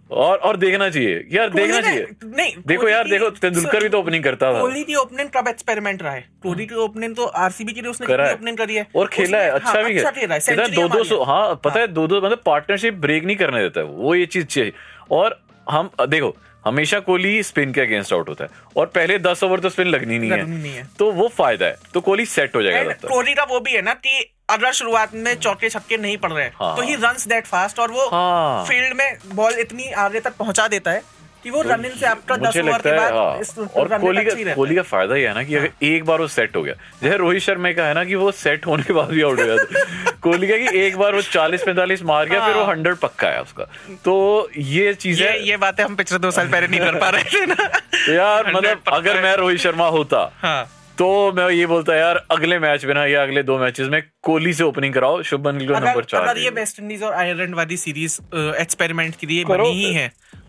और 0.10 0.38
और 0.38 0.57
देखना 0.57 0.90
चाहिए। 0.90 1.28
यार 1.31 1.50
देखना 1.50 1.80
चाहिए। 1.81 2.06
नहीं 2.25 2.54
देखो 2.68 2.88
यार 2.90 3.07
देखो 3.07 3.30
तेंदुलकर 3.30 3.84
भी 3.84 3.90
तो 3.90 4.00
ओपनिंग 4.00 4.24
करता 4.24 4.54
था। 4.54 4.62
कोहली 4.62 4.84
की 4.84 4.96
ओपनिंग 4.96 5.30
कब 5.30 5.48
एक्सपेरिमेंट 5.48 6.04
रहा 6.04 6.13
है? 6.13 6.28
कोहली 6.44 6.66
की 6.66 6.75
ओपनिंग 6.75 7.16
तो 7.16 7.25
आरसीबी 7.25 7.74
के 7.74 7.81
लिए 7.81 7.92
उसने 7.92 8.07
करा 8.07 8.24
कितनी 8.24 8.40
ओपनिंग 8.40 8.57
करी 8.57 8.75
है? 8.75 8.88
और 8.96 9.07
खेला 9.07 9.38
है 9.38 9.50
अच्छा 9.50 9.69
हाँ, 9.69 9.84
भी 9.84 9.94
खेला। 9.94 10.36
है 10.36 10.69
दो 10.69 10.88
दो 10.88 11.04
सौ 11.04 11.24
हाँ। 11.24 11.62
पता 11.63 11.80
है 11.80 11.88
दो 11.88 12.07
दो 12.07 12.22
मतलब 12.22 12.42
पार्टनरशिप 12.46 12.94
ब्रेक 12.94 13.24
नहीं 13.24 13.38
करने 13.38 13.62
देता 13.62 13.80
है 13.80 13.86
वो 13.88 14.16
ये 14.16 14.25
चीज़ 14.25 14.46
चाहिए। 14.46 14.74
और 15.12 15.40
हम 15.69 15.90
देखो 16.02 16.36
हमेशा 16.66 17.00
कोहली 17.00 17.42
स्पिन 17.44 17.72
के 17.74 17.81
अगेंस्ट 17.81 18.13
आउट 18.13 18.30
होता 18.30 18.44
है। 18.44 18.50
और 18.78 18.86
पहले 18.86 19.18
दस 19.19 19.44
ओवर 19.44 19.60
तो 19.60 19.69
स्पिन 19.69 19.88
लगनी 19.88 20.19
नहीं 20.19 20.31
लगनी 20.31 20.57
नहीं 20.57 20.72
है। 20.72 20.81
है। 20.81 20.90
तो 21.00 21.12
वो 21.12 21.28
फ़ायदा 21.28 21.66
है। 21.66 21.78
तो 21.94 22.02
कोहली 22.02 22.25
सेट 22.25 22.56
हो 22.56 22.62
जाएगा 22.63 22.94
कोहली 23.07 23.34
का 23.34 23.44
वो 23.44 23.60
भी 23.60 23.72
है 23.72 23.81
ना 23.81 23.94
कि 23.94 24.35
अगर 24.50 24.71
शुरुआत 24.71 25.13
में 25.15 25.33
चौके 25.36 25.69
छक्के 25.69 25.97
नहीं 25.97 26.18
पड़ 26.18 26.31
रहे 26.33 26.45
हाँ। 26.56 26.75
तो 26.75 26.81
ही। 26.81 26.95
रन्स 26.95 27.27
दैट 27.27 27.45
फास्ट 27.45 27.80
और 27.80 27.92
वो 27.92 28.07
हाँ। 28.09 28.65
फ़ील्ड 28.65 28.94
में 28.97 29.18
बॉल 29.36 29.59
इतनी 29.59 29.92
आगे 30.00 30.19
तक 30.19 30.36
पहुँचा 30.38 30.68
देता 30.68 30.92
है 30.92 31.01
कि 31.44 31.50
वो 31.51 31.62
रनिंग 31.62 31.94
से 31.94 32.06
आपका 32.06 32.36
दस 32.38 32.57
ओवर 32.57 32.81
के 32.81 32.89
है 32.89 32.97
बाद 32.97 33.13
हाँ। 33.13 33.39
इस 33.39 33.57
और 33.57 33.88
कोहली 34.00 34.24
का 34.25 34.53
कोहली 34.56 34.75
का 34.75 34.81
फ़ायदा 34.81 35.15
ये 35.15 35.27
है 35.27 35.33
ना 35.33 35.44
कि 35.44 35.56
अगर 35.56 35.86
एक 35.86 36.06
बार 36.06 36.21
वो 36.21 36.27
सेट 36.27 36.56
हो 36.56 36.63
गया 36.63 36.74
जैसे 37.03 37.18
रोहित 37.18 37.42
शर्मा 37.42 37.71
का 37.71 37.86
है 37.86 37.94
ना 37.94 38.03
कि 38.03 38.15
वो 38.15 38.31
सेट 38.31 38.65
होने 38.68 38.83
के 38.83 38.94
बाद 38.94 39.09
भी 39.09 39.21
आउट 39.21 39.39
हो 39.39 39.45
जाता 39.45 40.12
कोहली 40.21 40.47
का 40.47 40.57
कि 40.57 40.80
एक 40.80 40.97
बार 40.97 41.15
वो 41.15 41.21
चालीस 41.21 41.63
पैंतालीस 41.63 42.03
मार 42.03 42.30
गया 42.30 42.45
फिर 42.45 42.56
वो 42.56 42.63
हाँ। 42.63 42.74
हंड्रेड 42.74 42.95
पक्का 42.95 43.27
है 43.27 43.42
उसका। 43.42 43.64
तो 44.06 44.16
ये 44.57 44.94
चीज़ 44.94 45.21
ये 45.21 45.30
है 45.30 45.47
ये 45.47 45.57
बातें 45.57 45.83
हम 45.83 45.95
पिछले 45.95 46.19
दो 46.19 46.31
साल 46.31 46.47
पहले 46.47 46.68
नहीं 46.68 46.80
कर 46.80 46.99
पा 46.99 47.09
रहे 47.09 47.23
थे 47.23 47.45
ना। 47.45 47.68
तो 48.06 48.14
यार 48.14 48.54
मतलब 48.56 48.81
अगर 48.94 49.21
मैं 49.21 49.35
रोहित 49.35 49.59
शर्मा 49.59 49.87
होता। 49.87 50.31
हाँ। 50.42 50.69
तो 50.97 51.07
मैं 51.37 51.49
ये 51.49 51.66
बोलता 51.68 51.95
यार 51.95 52.16
अगले 52.31 52.57
मैच 52.59 52.85
में 52.85 52.94
ना 52.94 53.06
या 53.06 53.23
अगले 53.23 53.42
दो 53.44 53.57
मैचेस 53.59 53.87
में 53.92 54.02
कोहली 54.23 54.54
से 54.54 54.64
ओपनिंग 54.64 54.94
कराओ 54.94 55.21
शुभमन 55.23 55.57
गिल 55.57 55.68
को 55.68 55.80
नंबर 55.80 56.04
चार 56.04 56.21
अगर 56.21 56.37
ये 56.40 56.49
वेस्ट 56.49 56.80
इंडीज 56.80 57.04
और 57.04 57.14
आयरलैंड 57.14 57.56
वाली 57.56 57.78
सीरीज़ 57.78 58.19
एक्सपेरिमेंट 58.61 59.16
के 59.16 59.28
लिए 59.28 59.44
बनी 59.45 59.71
ही 59.73 59.92
है 59.94 60.07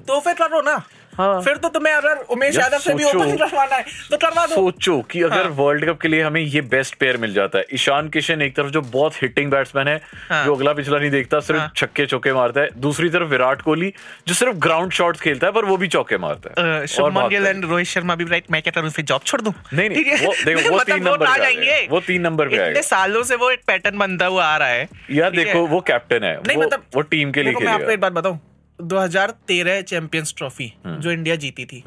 तो 0.08 0.18
फिर 0.20 0.34
करो 0.34 0.60
ना। 0.62 0.76
हाँ। 1.18 1.40
फिर 1.42 1.56
तो 1.56 1.68
तुम्हें 1.68 1.92
अगर 1.94 2.16
उमेश 2.30 2.56
यादव 2.56 2.78
से 2.78 2.94
भी 2.94 3.04
सोचो। 3.04 3.18
ओपन 3.18 3.37
करवाना 3.37 3.76
है 3.76 3.85
तो 4.11 4.16
करवा 4.16 4.46
दो। 4.46 4.54
सोचो 4.54 5.00
कि 5.11 5.23
अगर 5.23 5.42
हाँ। 5.42 5.50
वर्ल्ड 5.56 5.85
कप 5.85 6.00
के 6.00 6.08
लिए 6.08 6.23
हमें 6.23 6.40
ये 6.40 6.61
बेस्ट 6.66 6.94
प्लेयर 6.94 7.16
मिल 7.16 7.32
जाता 7.35 7.58
है। 7.58 7.64
ईशान 7.75 8.08
किशन 8.08 8.42
एक 8.42 8.56
तरफ़ 8.56 8.70
जो 8.70 8.80
बहुत 8.80 9.23
हिटिंग 9.23 9.50
बैट्समैन 9.50 9.88
है 9.88 10.00
हाँ। 10.30 10.44
जो 10.44 10.54
अगला 10.54 10.73
पिछला 10.73 10.99
नहीं 10.99 11.11
देखता 11.11 11.40
सिर्फ़ 11.40 11.61
हाँ। 11.61 11.73
छक्के 11.76 12.06
चौके 12.06 12.32
मारता 12.32 12.61
है। 12.61 12.68
दूसरी 12.78 13.08
तरफ़ 13.08 13.28
विराट 13.28 13.62
कोहली 13.62 13.92
जो 14.28 14.35
सिर्फ़ 14.35 14.56
ग्राउंड 14.58 14.92
शॉट्स 14.92 15.20
खेलता 15.20 15.46
है 15.46 15.52
पर 15.52 15.64
वो 15.64 15.76
भी 15.76 15.88
चौके 15.88 16.18
मारता 16.18 16.54
है। 16.58 16.87
शुभमन 16.87 17.28
गिल 17.28 17.46
एंड 17.46 17.64
रोहित 17.64 17.87
शर्मा 17.87 18.14
भी 18.14 18.25
राइट 18.25 18.50
मैं 18.50 18.62
क्या 18.62 18.80
करूँ 18.80 18.90
फिर 18.90 19.04
जॉब 19.04 19.20
छोड़ 19.26 19.40
दूँ? 19.40 19.52
नहीं 19.73 19.90
नहीं 19.90 20.26
वो 20.26 20.35
देखो 20.44 20.70
वो 20.70 20.76
मतलब 20.76 20.94
तीन 20.94 21.04
नंबर 21.04 21.26
पे 21.26 21.38
जाएँगे। 21.38 21.87
वो 21.90 22.00
तीन 22.00 22.23
नंबर 22.23 22.49
पे 22.49 22.54
इतने 22.54 22.66
आएगा 22.66 22.80
सालों 22.80 23.23
से 23.23 23.37
वो 23.37 23.50
एक 23.50 23.61
पैटर्न 23.66 23.99
बनता 23.99 24.26
हुआ 24.26 24.44
आ 24.44 24.56
रहा 24.56 24.68
है। 24.68 24.88
यार 25.11 25.30
देखो 25.30 25.66
वो 25.66 25.80
कैप्टन 25.80 26.25
है। 26.25 26.37
नहीं 26.37 26.56
वो, 26.56 26.62
मतलब 26.62 26.82
वो 26.94 27.00
टीम 27.02 27.32
के 27.32 27.42
लिए 27.42 27.52
देखो, 27.52 27.64
मैं 27.64 27.73
आपको 27.73 27.90
एक 27.90 28.00
बात 28.00 28.12
बताऊँ। 28.12 28.38
2013 28.83 29.83
चैंपियंस 29.83 30.35
ट्रॉफी 30.37 30.73
हम्म। 30.87 31.00
जो 31.00 31.11
इंडिया 31.11 31.37
जीती 31.37 31.64
थी। 31.64 31.85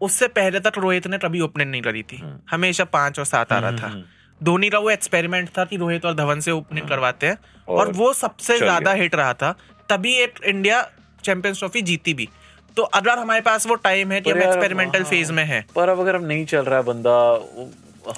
उससे 0.00 0.28
पहले 0.28 0.60
तक 0.60 0.72
रोहित 0.78 1.06
ने 1.06 1.18
कभी 1.18 1.40
ओपनिंग 1.40 1.70
नहीं 1.70 1.82
करी 1.82 2.02
थी। 2.02 2.16
हम्म। 2.16 2.38
हमेशा 2.50 2.84
पाँच 2.84 3.18
और 3.18 3.24
सात 3.24 3.52
आ 3.52 3.58
रहा 3.58 3.72
था। 3.72 4.04
धोनी 4.42 4.70
का 4.70 4.78
वो 4.78 4.90
एक्सपेरिमेंट 4.90 5.48
था 5.48 5.64
कि 5.64 5.76
रोहित 5.76 6.04
और 6.04 6.14
धवन 6.14 6.40
से 6.40 6.50
ओपनिंग 6.50 6.88
करवाते 6.88 7.26
हैं 7.26 7.38
और, 7.68 7.78
हम्म। 7.78 7.78
और 7.78 7.92
वो 7.92 8.12
सबसे 8.12 8.58
ज़्यादा 8.58 8.92
हिट 8.92 9.14
रहा 9.14 9.32
था। 9.34 9.54
तभी 9.88 10.14
एक 10.14 10.34
इंडिया 10.46 10.90
चैंपियंस 11.24 11.58
ट्रॉफी 11.58 11.82
जीती 11.82 12.14
भी। 12.14 12.28
तो 12.76 12.82
अगर 12.82 13.18
हमारे 13.18 13.40
पास 13.40 13.66
वो 13.66 13.74
टाइम 13.74 14.12
है 14.12 14.20
कि 14.20 14.30
हम 14.30 14.38
एक्सपेरिमेंटल 14.38 15.02
हाँ। 15.02 15.10
फ़ेज़ 15.10 15.32
में 15.32 15.44
है। 15.44 15.66
पर 15.76 15.88
अब 15.88 16.00
अगर 16.00 16.14
अब 16.14 16.26
नहीं 16.26 16.46
चल 16.46 16.62
रहा 16.64 16.78
है 16.78 16.84
बंदा 16.84 17.34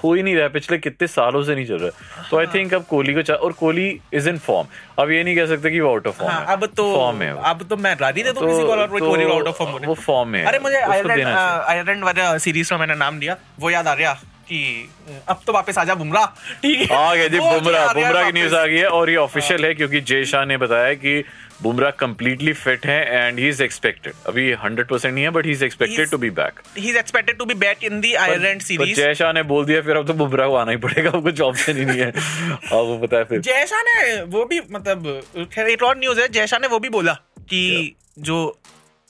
हो 0.04 0.12
ही 0.14 0.22
नहीं 0.22 0.34
रहा 0.34 0.44
है 0.44 0.50
पिछले 0.52 0.78
कितने 0.78 1.06
सालों 1.08 1.42
से 1.44 1.54
नहीं 1.54 1.66
चल 1.66 1.78
रहा 1.78 1.86
है। 1.86 2.28
तो 2.30 2.38
आई 2.38 2.46
थिंक 2.54 2.74
अब 2.74 2.84
कोहली 2.90 3.14
को 3.14 3.32
और 3.34 3.52
कोहली 3.52 3.88
इज़ 4.14 4.28
इन 4.28 4.38
फॉर्म 4.38 4.66
अब 5.02 5.10
ये 5.10 5.22
नहीं 5.24 5.36
कह 5.36 5.46
सकते 5.46 5.70
कि 5.70 5.80
वो 5.80 5.90
आउट 5.90 6.06
ऑफ़ 6.06 6.18
फॉर्म 6.18 6.32
हाँ, 6.32 6.40
है। 6.40 6.52
अब 6.52 6.66
तो 6.76 6.94
फॉर्म 6.94 7.22
है 7.22 7.30
अब 7.50 7.66
तो 7.70 7.76
मैं 7.76 7.94
राज़ी 8.00 8.22
दे 8.22 8.32
तो- 8.32 8.46
किसी 8.46 8.62
को 8.62 8.72
और 8.72 8.86
तो 8.86 8.98
कोहली 8.98 9.24
आउट 9.32 9.46
ऑफ़ 9.46 9.58
फॉर्म 9.58 9.86
वो 9.86 9.94
फॉर्म 10.06 10.28
में 10.28 10.40
है। 10.40 10.46
अरे 10.46 10.58
मुझे 10.58 10.80
आयरलैंड 10.80 11.26
आयरलैंड 11.26 12.04
वाला 12.04 12.36
सीरीज़ 12.38 12.70
का 12.70 12.78
मैंने 12.78 12.94
नाम 13.04 13.18
दिया 13.18 13.36
वो 13.60 13.70
याद 13.70 13.88
आ 13.88 13.92
रहा 13.92 14.12
कि 14.50 14.88
अब 15.28 15.40
तो 15.46 15.52
वापस 15.52 15.76
आजा 15.78 15.94
बुमराह। 15.94 16.24
ठीक 16.62 16.90
है। 16.90 16.96
आ 16.96 17.14
गया 17.14 17.28
जी 17.28 17.38
बुमराह। 17.38 17.84
हैं 17.86 17.94
बुमराह 17.94 18.24
की 18.24 18.32
न्यूज़ 18.32 18.54
आ 18.54 18.64
गई 18.66 18.76
है 18.76 18.88
और 18.88 19.10
ये 19.10 19.16
ऑफिशियल 19.16 19.64
है 19.64 19.74
क्योंकि 19.74 20.00
जय 20.00 20.24
शाह 20.24 20.44
ने 20.44 20.56
बताया 20.56 20.94
कि 20.94 21.22
बुमराह 21.62 21.90
कंप्लीटली 22.00 22.52
फिट 22.52 22.86
है 22.86 22.98
एंड 23.16 23.38
ही 23.38 23.48
इज़ 23.48 23.62
एक्सपेक्टेड 23.62 24.12
अभी 24.26 24.52
100% 24.54 25.06
नहीं 25.06 25.24
है 25.24 25.30
but 25.30 25.46
he 25.46 25.52
is 25.52 25.64
expected 25.64 26.10
to 26.10 26.18
be 26.18 26.30
back 26.38 26.60
he 26.78 26.88
is 26.90 26.96
expected 26.98 27.38
to 27.38 27.44
be 27.44 27.54
back 27.64 27.84
in 27.84 28.00
the 28.00 28.12
Ireland 28.14 28.60
series 28.62 28.96
Jay 28.96 29.14
Shah 29.14 29.32
ने 29.32 29.42
बोल 29.50 29.64
दिया 29.64 29.80
फिर 29.82 29.96
अब 29.96 30.06
तो 30.06 30.14
बुमराह 30.14 30.48
को 30.48 30.54
आना 30.54 30.70
ही 30.70 30.76
पड़ेगा 30.76 31.10
अब 31.10 31.22
कुछ 31.22 31.40
ऑप्शन 31.40 31.76
ही 31.76 31.84
नहीं 31.84 32.00
है। 32.00 32.08
आपको 32.08 32.98
पता 32.98 33.16
है 33.16 33.24
फिर। 33.24 33.40
जयशा 33.40 33.82
ने 33.82 34.22
वो 34.22 34.44
भी 34.44 34.60
मतलब 34.70 35.48
खैर 35.52 35.68
एक 35.68 35.82
और 35.82 35.98
न्यूज़ 35.98 36.20
है 36.20 36.28
जयशा 36.28 36.58
ने 36.58 36.68
वो 36.68 36.78
भी 36.78 36.88
बोला 36.88 37.12
कि 37.50 37.96
जो 38.18 38.38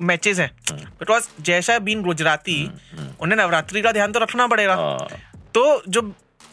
मैचेस 0.00 0.38
हैं। 0.38 0.50
बिकॉज़ 1.00 1.28
जयशा 1.40 1.78
बीन 1.78 2.02
गुजराती 2.02 2.62
उन्हें 3.20 3.38
नवरात्रि 3.38 3.82
का 3.82 3.92
ध्यान 3.92 4.12
तो 4.12 4.20
रखना 4.20 4.46
पड़ेगा। 4.46 4.74
हाँ। 4.74 5.08
तो 5.54 5.82
जो 5.88 6.00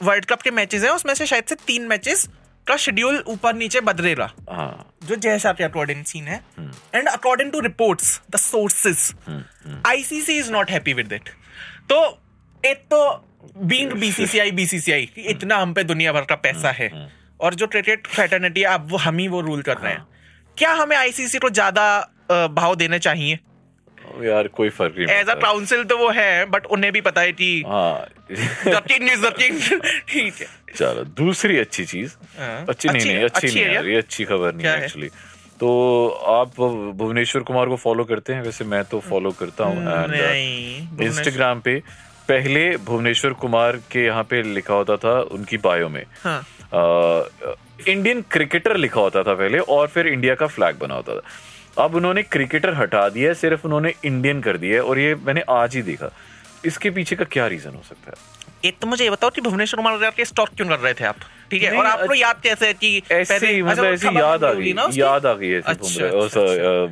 वर्ल्ड 0.03 0.25
कप 0.25 0.41
के 0.41 0.51
मैचेस 0.51 0.83
हैं 0.83 0.89
उसमें 0.91 1.13
से 1.13 1.25
शायद 1.25 1.43
से 1.43 1.55
तीन 1.67 1.87
मैचेस 1.87 2.27
का 2.67 2.77
शेड्यूल 2.77 3.23
ऊपर 3.27 3.55
नीचे 3.55 3.81
बदलेगा। 3.81 4.29
हाँ। 4.49 4.93
जो 5.03 5.15
जयशा 5.17 5.53
के 5.53 5.63
अकॉर्डिंग 5.63 6.03
सीन 6.05 6.27
है। 6.27 6.41
And 6.95 7.07
according 7.07 7.51
to 7.51 7.59
reports 7.61 8.19
the 8.31 8.37
sources 8.37 9.13
ICC 9.87 10.37
is 10.37 10.51
not 10.51 10.71
happy 10.71 10.93
with 10.93 11.13
it 11.13 11.29
तो 11.89 11.99
एक 12.63 12.83
तो 12.91 12.99
बीइंग 13.57 13.91
बीसीसीआई 13.93 14.51
बीसीसीआई 14.53 15.09
इतना 15.27 15.57
हम 15.57 15.73
पे 15.73 15.83
दुनिया 15.85 16.13
भर 16.13 16.25
का 16.25 16.35
पैसा 16.37 16.71
है। 16.71 16.89
और 17.39 17.53
जो 17.53 17.67
क्रिकेट 17.67 18.07
फ्रेटर्निटी 18.07 18.61
है 18.61 18.67
अब 18.67 18.87
वो 18.91 18.97
हम 18.99 19.17
ही 19.17 19.27
वो 19.27 19.41
रूल 19.41 19.61
कर 19.61 19.77
रहे 19.77 19.93
हैं। 19.93 20.05
क्या 20.57 20.71
हमें 20.73 20.95
आईसीसी 20.97 21.39
को 21.39 21.49
ज़्यादा 21.49 22.47
भाव 22.51 22.75
देने 22.75 22.99
चाहिए? 22.99 23.39
यार 24.23 24.47
कोई 24.47 24.69
फ़र्क 24.69 24.95
नहीं 24.97 25.15
एज 25.17 25.29
अ 25.29 25.33
काउंसिल 25.41 25.83
तो 25.83 25.97
वो 25.97 26.09
है 26.09 26.45
बट 26.45 26.65
उन्हें 26.65 26.91
भी 26.93 27.01
पता 27.01 27.21
है 27.21 27.31
कि 27.31 27.63
हाँ। 27.67 28.05
ठीक 30.09 30.33
है। 30.41 30.47
चलो 30.75 31.03
दूसरी 31.17 31.57
अच्छी 31.57 31.85
चीज़। 31.85 32.15
हाँ। 32.39 32.65
अच्छी 32.69 32.89
नहीं 32.89 33.05
नहीं 33.05 33.23
अच्छी 33.23 33.47
नहीं 33.47 33.73
यार 33.73 33.85
ये 33.87 33.97
अच्छी 33.97 34.23
खबर 34.23 34.53
नहीं 34.53 34.67
है? 34.67 34.83
एक्चुअली 34.83 35.09
तो 35.59 36.07
आप 36.31 36.59
भुवनेश्वर 36.97 37.41
कुमार 37.43 37.67
को 37.67 37.75
फॉलो 37.75 38.03
करते 38.05 38.33
हैं? 38.33 38.41
वैसे 38.43 38.65
मैं 38.65 38.83
तो 38.83 38.99
फॉलो 38.99 39.31
करता 39.31 39.63
हूँ 39.63 39.77
इंस्टाग्राम 41.05 41.59
पे 41.59 41.79
पहले 42.27 42.65
भुवनेश्वर 42.85 43.33
कुमार 43.33 43.77
के 43.91 44.05
यहाँ 44.05 44.23
पे 44.23 44.41
लिखा 44.43 44.73
होता 44.73 44.97
था 44.97 45.19
उनकी 45.31 45.57
बायो 45.57 45.89
में। 45.89 46.03
हाँ। 46.23 46.41
इंडियन 47.87 48.21
क्रिकेटर 48.31 48.77
लिखा 48.77 49.01
होता 49.01 49.23
था 49.23 49.33
पहले 49.33 49.59
और 49.59 49.87
फिर 49.87 50.07
इंडिया 50.07 50.35
का 50.35 50.47
फ्लैग 50.47 50.79
बना 50.79 50.93
होता 50.93 51.15
था। 51.15 51.21
अब 51.79 51.95
उन्होंने 51.95 52.23
क्रिकेटर 52.23 52.73
हटा 52.73 53.09
दिया 53.09 53.27
है 53.29 53.33
सिर्फ़ 53.35 53.61
उन्होंने 53.65 53.93
इंडियन 54.05 54.41
कर 54.41 54.57
दिया 54.57 54.81
और 54.83 54.99
ये 54.99 55.15
मैंने 55.15 55.41
आज 55.49 55.75
ही 55.75 55.81
देखा। 55.81 56.09
इसके 56.65 56.89
पीछे 56.89 57.15
का 57.15 57.25
क्या 57.25 57.47
रीजन 57.47 57.69
हो 57.69 57.81
सकता 57.89 58.11
है? 58.11 58.37
एक 58.65 58.77
तो 58.81 58.87
मुझे 58.87 59.03
ये 59.03 59.09
बताओ 59.09 59.29
कि 59.29 59.41
भुवनेश्वर 59.41 59.77
कुमार 59.77 60.11
के 60.11 60.25
स्टॉक 60.25 60.49
क्यों 60.49 60.67
कर 60.67 60.79
रहे 60.79 60.93
थे 60.93 61.03
आप? 61.05 61.15
ठीक 61.51 61.63
है 61.63 61.77
और 61.77 61.85
आपको 61.85 62.01
अच्छा- 62.01 62.21
याद 62.21 62.39
कैसे 62.43 62.73
कि 62.73 63.01
ऐसे 63.11 63.47
ही 63.47 63.61
मतलब 63.63 63.85
अच्छा, 63.85 64.09
ऐसी 64.09 64.19
याद 64.19 64.43
आ 64.43 64.53
गई 64.53 64.73
याद 64.99 65.25
आ 65.25 65.33
गई 65.33 65.51
ऐसी 65.53 66.03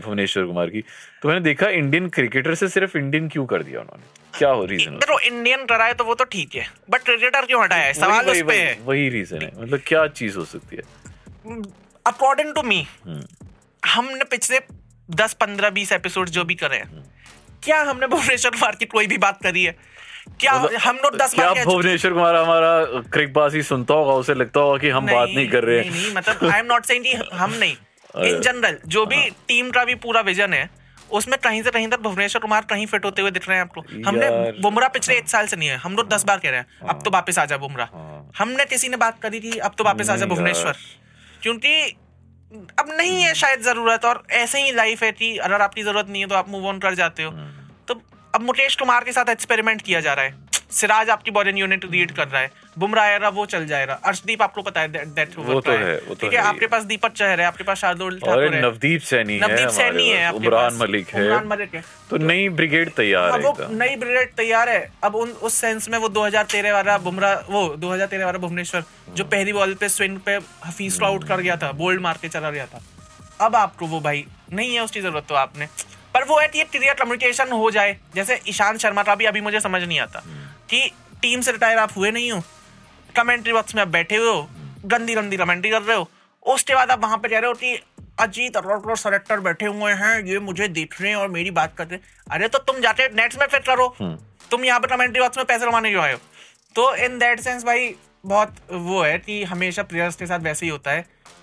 भुवनेश्वर 0.05 0.45
कुमार 0.45 0.69
की। 0.69 0.81
तो 1.21 1.27
मैंने 1.27 1.41
देखा 1.41 1.69
इंडियन 1.69 2.09
क्रिकेटर 2.09 2.55
से 2.55 2.67
सिर्फ़ 2.67 2.97
इंडियन 2.97 3.27
क्यों 3.29 3.45
कर 3.45 3.63
दिया 3.63 3.79
उन्होंने? 3.79 4.03
क्या 4.37 4.49
हो 4.49 4.65
रीजन 4.65 4.91
देखो 4.91 5.19
इंडियन 5.19 5.65
कराए 5.65 5.93
तो 5.93 6.03
वो 6.03 6.13
तो 6.15 6.23
ठीक 6.23 6.55
है 6.55 6.65
बट 6.89 7.01
क्रिकेटर 7.01 7.45
क्यों 7.45 7.63
हटाया 7.63 7.83
है? 7.83 7.93
सवाल 7.93 8.29
उस 8.29 8.41
पे 8.41 8.53
है। 8.53 8.77
वही 8.85 9.09
रीजन 9.09 9.41
है। 9.41 9.51
मतलब 9.59 9.79
क्या 9.87 10.07
चीज़ 10.07 10.37
हो 10.37 10.45
सकती 10.45 10.75
है? 10.75 10.83
According 12.05 12.53
to 12.55 12.61
me. 12.63 12.87
हमने 13.85 14.23
पिछले 14.23 14.59
दस 15.09 15.33
पंद्रह 15.33 15.69
बीस 15.69 15.91
एपिसोड 15.91 16.29
जो 16.29 16.43
भी 16.43 16.55
करे। 16.55 16.77
हैं 16.77 17.03
क्या 17.63 17.81
हमने 17.81 18.07
भुवनेश्वर 18.07 18.51
कुमार 18.51 18.75
की 18.75 18.85
कोई 18.85 19.07
भी 19.07 19.17
बात 19.17 19.41
करी 19.43 19.63
है? 19.63 19.75
क्या 20.39 20.53
हम 20.85 20.95
लोग 21.03 21.15
दस 21.17 21.33
मतलब 21.33 21.53
क्या 21.53 21.63
भुवनेश्वर 21.65 22.13
कुमार 22.13 22.35
हमारा 22.35 23.01
क्रिकबाजी 23.13 23.61
सुनता 23.63 23.93
होगा 23.93 24.13
उसे 24.13 24.33
लगता 24.33 24.59
होगा 24.59 24.77
कि 24.77 24.89
हम 24.89 25.05
बात 25.07 25.29
नहीं 25.29 25.47
कर 25.49 25.63
रहे 25.63 25.79
नहीं, 25.81 25.91
नहीं 25.91 26.15
मतलब 26.15 26.49
आई 26.51 26.59
एम 26.59 26.65
नॉट 26.65 26.85
सेइंग 26.85 27.03
कि 27.03 27.13
हम 27.33 27.53
नहीं। 27.53 27.75
इन 28.27 28.39
जनरल 28.41 28.77
जो 28.87 29.05
भी 29.05 29.15
हाँ। 29.15 29.29
टीम 29.47 29.69
का 29.71 29.83
भी 29.85 29.95
पूरा 30.03 30.21
विजन 30.21 30.53
है 30.53 30.69
उसमें 31.11 31.37
कहीं 31.39 31.61
से 31.63 31.71
कहीं 31.71 31.87
तक 31.87 31.99
भुवनेश्वर 31.99 32.41
कुमार 32.41 32.65
कहीं 32.69 32.85
फिट 32.85 33.05
होते 33.05 33.21
हुए 33.21 33.31
दिख 33.31 33.47
रहे 33.49 33.57
हैं 33.57 33.63
आपको। 33.63 33.81
हमने 34.05 34.29
बुमराह 34.61 34.89
पिछले 34.89 35.17
एक 35.17 35.27
साल 35.29 35.47
से 35.47 35.55
नहीं 35.55 35.69
है 35.69 35.75
हम 35.77 35.95
लोग 35.95 36.09
दस 36.09 36.23
बार 36.23 36.39
कह 36.39 36.49
रहे 36.49 36.59
हैं 36.59 36.87
अब 36.89 37.01
तो 37.05 37.11
वापस 37.11 37.39
आ 37.39 37.45
जा 37.45 37.57
बुमराह। 37.57 37.87
हाँ। 37.87 38.31
हमने 38.37 38.65
किसी 38.65 38.89
ने 38.89 38.97
बात 38.97 39.21
करी 39.21 39.39
थी 39.39 39.57
अब 39.59 39.75
तो 39.77 39.83
वापस 39.83 40.09
आ 40.09 40.15
जा 40.15 40.25
भुवनेश्वर। 40.25 40.77
क्योंकि 41.41 41.93
अब 42.55 42.89
नहीं 42.97 43.23
है 43.23 43.33
शायद 43.33 43.61
ज़रूरत 43.61 44.05
और 44.05 44.23
ऐसे 44.31 44.61
ही 44.61 44.71
लाइफ 44.71 45.03
है 45.03 45.11
कि 45.11 45.37
अगर 45.37 45.61
आपकी 45.61 45.83
ज़रूरत 45.83 46.09
नहीं 46.09 46.21
है 46.21 46.27
तो 46.27 46.35
आप 46.35 46.49
मूव 46.49 46.67
ऑन 46.67 46.79
कर 46.79 46.95
जाते 46.95 47.23
हो। 47.23 47.31
हम्म। 47.31 47.67
तो 47.87 48.01
अब 48.35 48.41
मुकेश 48.41 48.75
कुमार 48.75 49.03
के 49.03 49.11
साथ 49.11 49.29
एक्सपेरिमेंट 49.29 49.81
किया 49.81 49.99
जा 49.99 50.13
रहा 50.13 50.25
है। 50.25 50.44
सिराज 50.71 51.09
आपकी 51.09 51.31
बॉलिंग 51.31 51.59
यूनिट 51.59 51.85
लीड 51.85 52.11
कर 52.11 52.27
रहा 52.27 52.41
है। 52.41 52.51
बुमराह 52.77 53.05
आएगा 53.05 53.29
वो 53.29 53.45
चल 53.45 53.65
जाएगा। 53.65 53.93
अर्शदीप 54.05 54.41
आपको 54.41 54.61
पता 54.61 54.81
है 54.81 54.87
दैट 54.87 55.37
वो 55.37 55.59
तो 55.61 55.71
है, 55.71 55.95
वो 55.97 56.15
तो 56.15 56.21
ठीक 56.21 56.33
है 56.33 56.39
है 56.39 56.45
आपके 56.45 56.67
पास 56.67 56.83
दीपक 56.83 57.11
चहर 57.11 57.41
है 57.41 57.45
आपके 57.47 57.63
पास 57.63 57.77
शार्दुल 57.77 58.19
ठाकुर 58.19 58.55
है। 58.55 58.61
नवदीप 58.61 59.01
सैनी 59.01 59.33
है 59.33 59.39
नवदीप 59.41 59.69
सैनी 59.69 60.07
है 60.09 60.31
पास, 60.31 60.35
उमरान 60.35 60.77
मलिक 60.79 61.09
है। 61.09 61.23
उमरान 61.23 61.47
मलिक 61.47 61.75
है। 61.75 61.83
तो 62.09 62.17
नई 62.17 62.49
ब्रिगेड 62.51 62.93
तैयार 62.93 63.31
है 63.31 63.39
वो 63.39 63.51
एकदम 63.51 63.75
नई 63.75 63.95
ब्रिगेड 63.95 64.33
तैयार 64.35 64.69
है। 64.69 64.91
अब 65.03 65.15
उन 65.15 65.29
उस 65.29 65.53
सेंस 65.55 65.89
में 65.89 65.97
वो 65.97 66.09
2013 66.09 66.73
वाला 66.73 66.97
बुमराह 66.99 67.51
वो 67.51 67.67
2013 67.77 68.25
वाला 68.25 68.37
भुवनेश्वर 68.37 68.83
जो 69.09 69.23
पहली 69.25 69.53
बॉल 69.53 69.73
पे 69.73 69.89
स्विंग 69.89 70.19
पे 70.19 70.39
हफीज 70.65 70.99
को 70.99 71.05
आउट 71.05 71.27
कर 71.27 71.41
गया 71.41 71.57
था 71.57 71.71
बोल्ड 71.73 72.01
मार 72.01 72.17
के 72.21 72.29
चला 72.29 72.51
गया 72.51 72.65
था। 72.65 72.81
अब 73.41 73.55
आपको 73.55 73.87
वो 73.87 73.99
भाई 74.01 74.25
नहीं 74.53 74.73
है 74.75 74.83
उसकी 74.83 75.01
ज़रूरत 75.01 75.25
तो 75.29 75.35
आपने। 75.35 75.67
पर 76.13 76.23
वो 76.23 76.39
है 76.39 76.47
कि 76.47 76.57
ये 76.59 76.63
क्लियर 76.65 76.93
कम्युनिकेशन 76.93 77.51
हो 77.51 77.69
जाए। 77.71 77.95
जैसे 78.15 78.39
ईशांत 78.47 78.79
शर्मा 78.79 79.03
का 79.03 79.15
भी 79.15 79.25
अभी 79.25 79.41
मुझे 79.41 79.59
समझ 79.59 79.81
नहीं 79.83 79.99
आता। 79.99 80.23
कि 80.69 80.91
टीम 81.21 81.41
से 81.41 81.51
रिटायर 81.51 81.77
आप 81.77 81.97
हुए 81.97 82.11
नहीं 82.11 82.31
हो। 82.31 82.41
कमेंट्री 83.15 83.53
बॉक्स 83.53 83.75
में 83.75 83.81
आप 83.81 83.87
बैठे 83.89 84.15
हुए 84.15 84.29
हो 84.29 84.47
गंदी 84.85 85.15
गंदी 85.15 85.37
कमेंट्री 85.37 85.71
कर 85.71 85.81
रहे 85.81 85.97
हो। 85.97 86.09
उसके 86.45 86.75
बाद 86.75 86.91
आप 86.91 87.03
वहाँ 87.03 87.17
पे 87.17 87.29
कह 87.29 87.39
रहे 87.39 87.47
हो 87.47 87.53
कि 87.55 87.79
अजीत 88.19 88.57
अरोड़ा 88.57 88.95
सेलेक्टर 88.95 89.39
बैठे 89.41 89.65
हुए 89.67 89.91
हैं 89.93 90.19
ये 90.25 90.39
मुझे 90.41 90.67
देख 90.69 91.01
रहे 91.01 91.09
हैं 91.09 91.17
और 91.17 91.29
मेरी 91.29 91.51
बात 91.53 91.75
कर 91.77 91.87
रहे 91.87 91.95
हैं। 91.95 92.31
अरे 92.31 92.47
तो 92.47 92.59
तुम 92.61 92.79
जाके 92.81 93.07
नेट्स 93.15 93.39
में 93.39 93.45
फिट 93.47 93.65
करो 93.65 93.87
तुम 94.51 94.65
यहाँ 94.65 94.79
पे 94.79 94.87
कमेंट्री 94.87 95.21
बॉक्स 95.21 95.37
में 95.37 95.45
पैसे 95.45 95.65
कमाने 95.65 95.89
क्यों 95.91 96.03
आए 96.03 96.13
हो? 96.13 96.19
तो 96.75 96.95
इन 96.95 97.17
दैट 97.19 97.39
सेंस 97.39 97.63
भाई 97.65 97.93
बहुत 98.25 98.55
वो 98.71 99.01
है 99.03 99.17
कि 99.19 99.43
हमेशा 99.43 99.83
प्लेयर्स 99.83 100.15
के 100.15 100.25
साथ 100.25 100.39
वैसे 100.39 100.65
ही 100.65 100.71
होता 100.71 100.91
है 100.91 101.01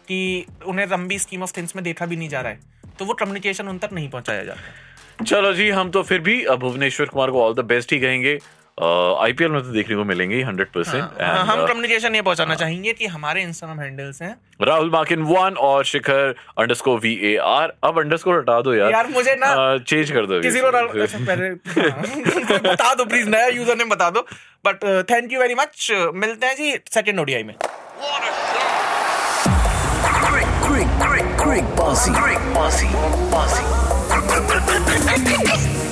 कि 0.08 0.46
उन्हें 0.66 0.86
लंबी 0.86 1.18
स्कीम 1.18 1.42
ऑफ़ 1.42 1.52
थिंग्स 1.56 1.76
में 1.76 1.82
देखा 1.84 2.06
भी 2.06 2.16
नहीं 2.16 2.28
जा 2.28 2.40
रहा 2.40 2.52
है। 2.52 2.90
तो 2.98 3.04
वो 3.04 3.14
कम्युनिकेशन 3.14 3.68
उन 3.68 3.78
तक 3.78 3.92
नहीं 3.92 4.08
पहुँचाया 4.10 4.44
जाता 4.44 5.24
चलो 5.24 5.52
जी 5.52 5.68
हम 5.70 5.90
तो 5.90 6.02
फिर 6.02 6.20
भी 6.20 6.44
भुवनेश्वर 6.58 7.06
कुमार 7.06 7.30
को 7.30 7.42
ऑल 7.42 7.54
द 7.54 7.64
बेस्ट 7.66 7.92
ही 7.92 8.00
कहेंगे। 8.00 8.38
आईपीएल 8.78 9.50
में 9.50 9.60
तो 9.62 9.70
देखने 9.70 9.96
को 9.96 10.04
मिलेंगे 10.04 10.42
हंड्रेड 10.42 10.68
परसेंट 10.68 11.02
हाँ, 11.22 11.44
हम 11.46 11.66
कम्युनिकेशन 11.66 12.14
ये 12.14 12.22
पहुंचाना 12.22 12.54
चाहेंगे 12.54 12.92
कि 12.92 13.06
हमारे 13.06 13.42
इंस्टाग्राम 13.42 13.80
हैंडल्स 13.80 14.22
हैं 14.22 14.34
राहुल 14.62 14.90
माकिन 14.90 15.22
वन 15.22 15.56
और 15.60 15.84
Shikhar 15.84 16.34
underscore 16.58 16.98
V 17.00 17.14
A 17.24 17.36
R 17.46 17.72
अब 17.84 17.98
अंडरस्कोर 18.00 18.38
हटा 18.38 18.60
दो 18.60 18.74
यार 18.74 18.92
यार, 18.92 19.08
मुझे 19.08 19.34
ना- 19.34 19.82
चेंज 19.82 20.10
कर 20.10 20.26
दो 20.26 20.40
किसी 20.40 20.60
को 20.60 20.66
अच्छा, 21.02 21.18
पहले 21.18 21.48
हाँ, 21.48 22.60
बता 22.62 22.94
दो 22.94 23.04
प्लीज़ 23.04 23.28
नया 23.28 23.46
यूज़र 23.48 23.76
ने 23.76 23.84
बता 23.92 24.10
दो 24.10 24.26
but 24.64 24.84
thank 25.10 25.32
you 25.32 25.40
very 25.40 25.54
much 25.54 25.88
मिलते 26.14 26.46
हैं 26.46 26.56
जी 26.56 26.76
सेकंड 26.90 27.20
ओडीआई 27.20 27.42
में 27.42 27.54
Greg 31.42 31.64
Bossy. 31.76 32.12
Greg 32.12 32.38
Bossy. 32.54 32.86
Bossy. 33.30 33.64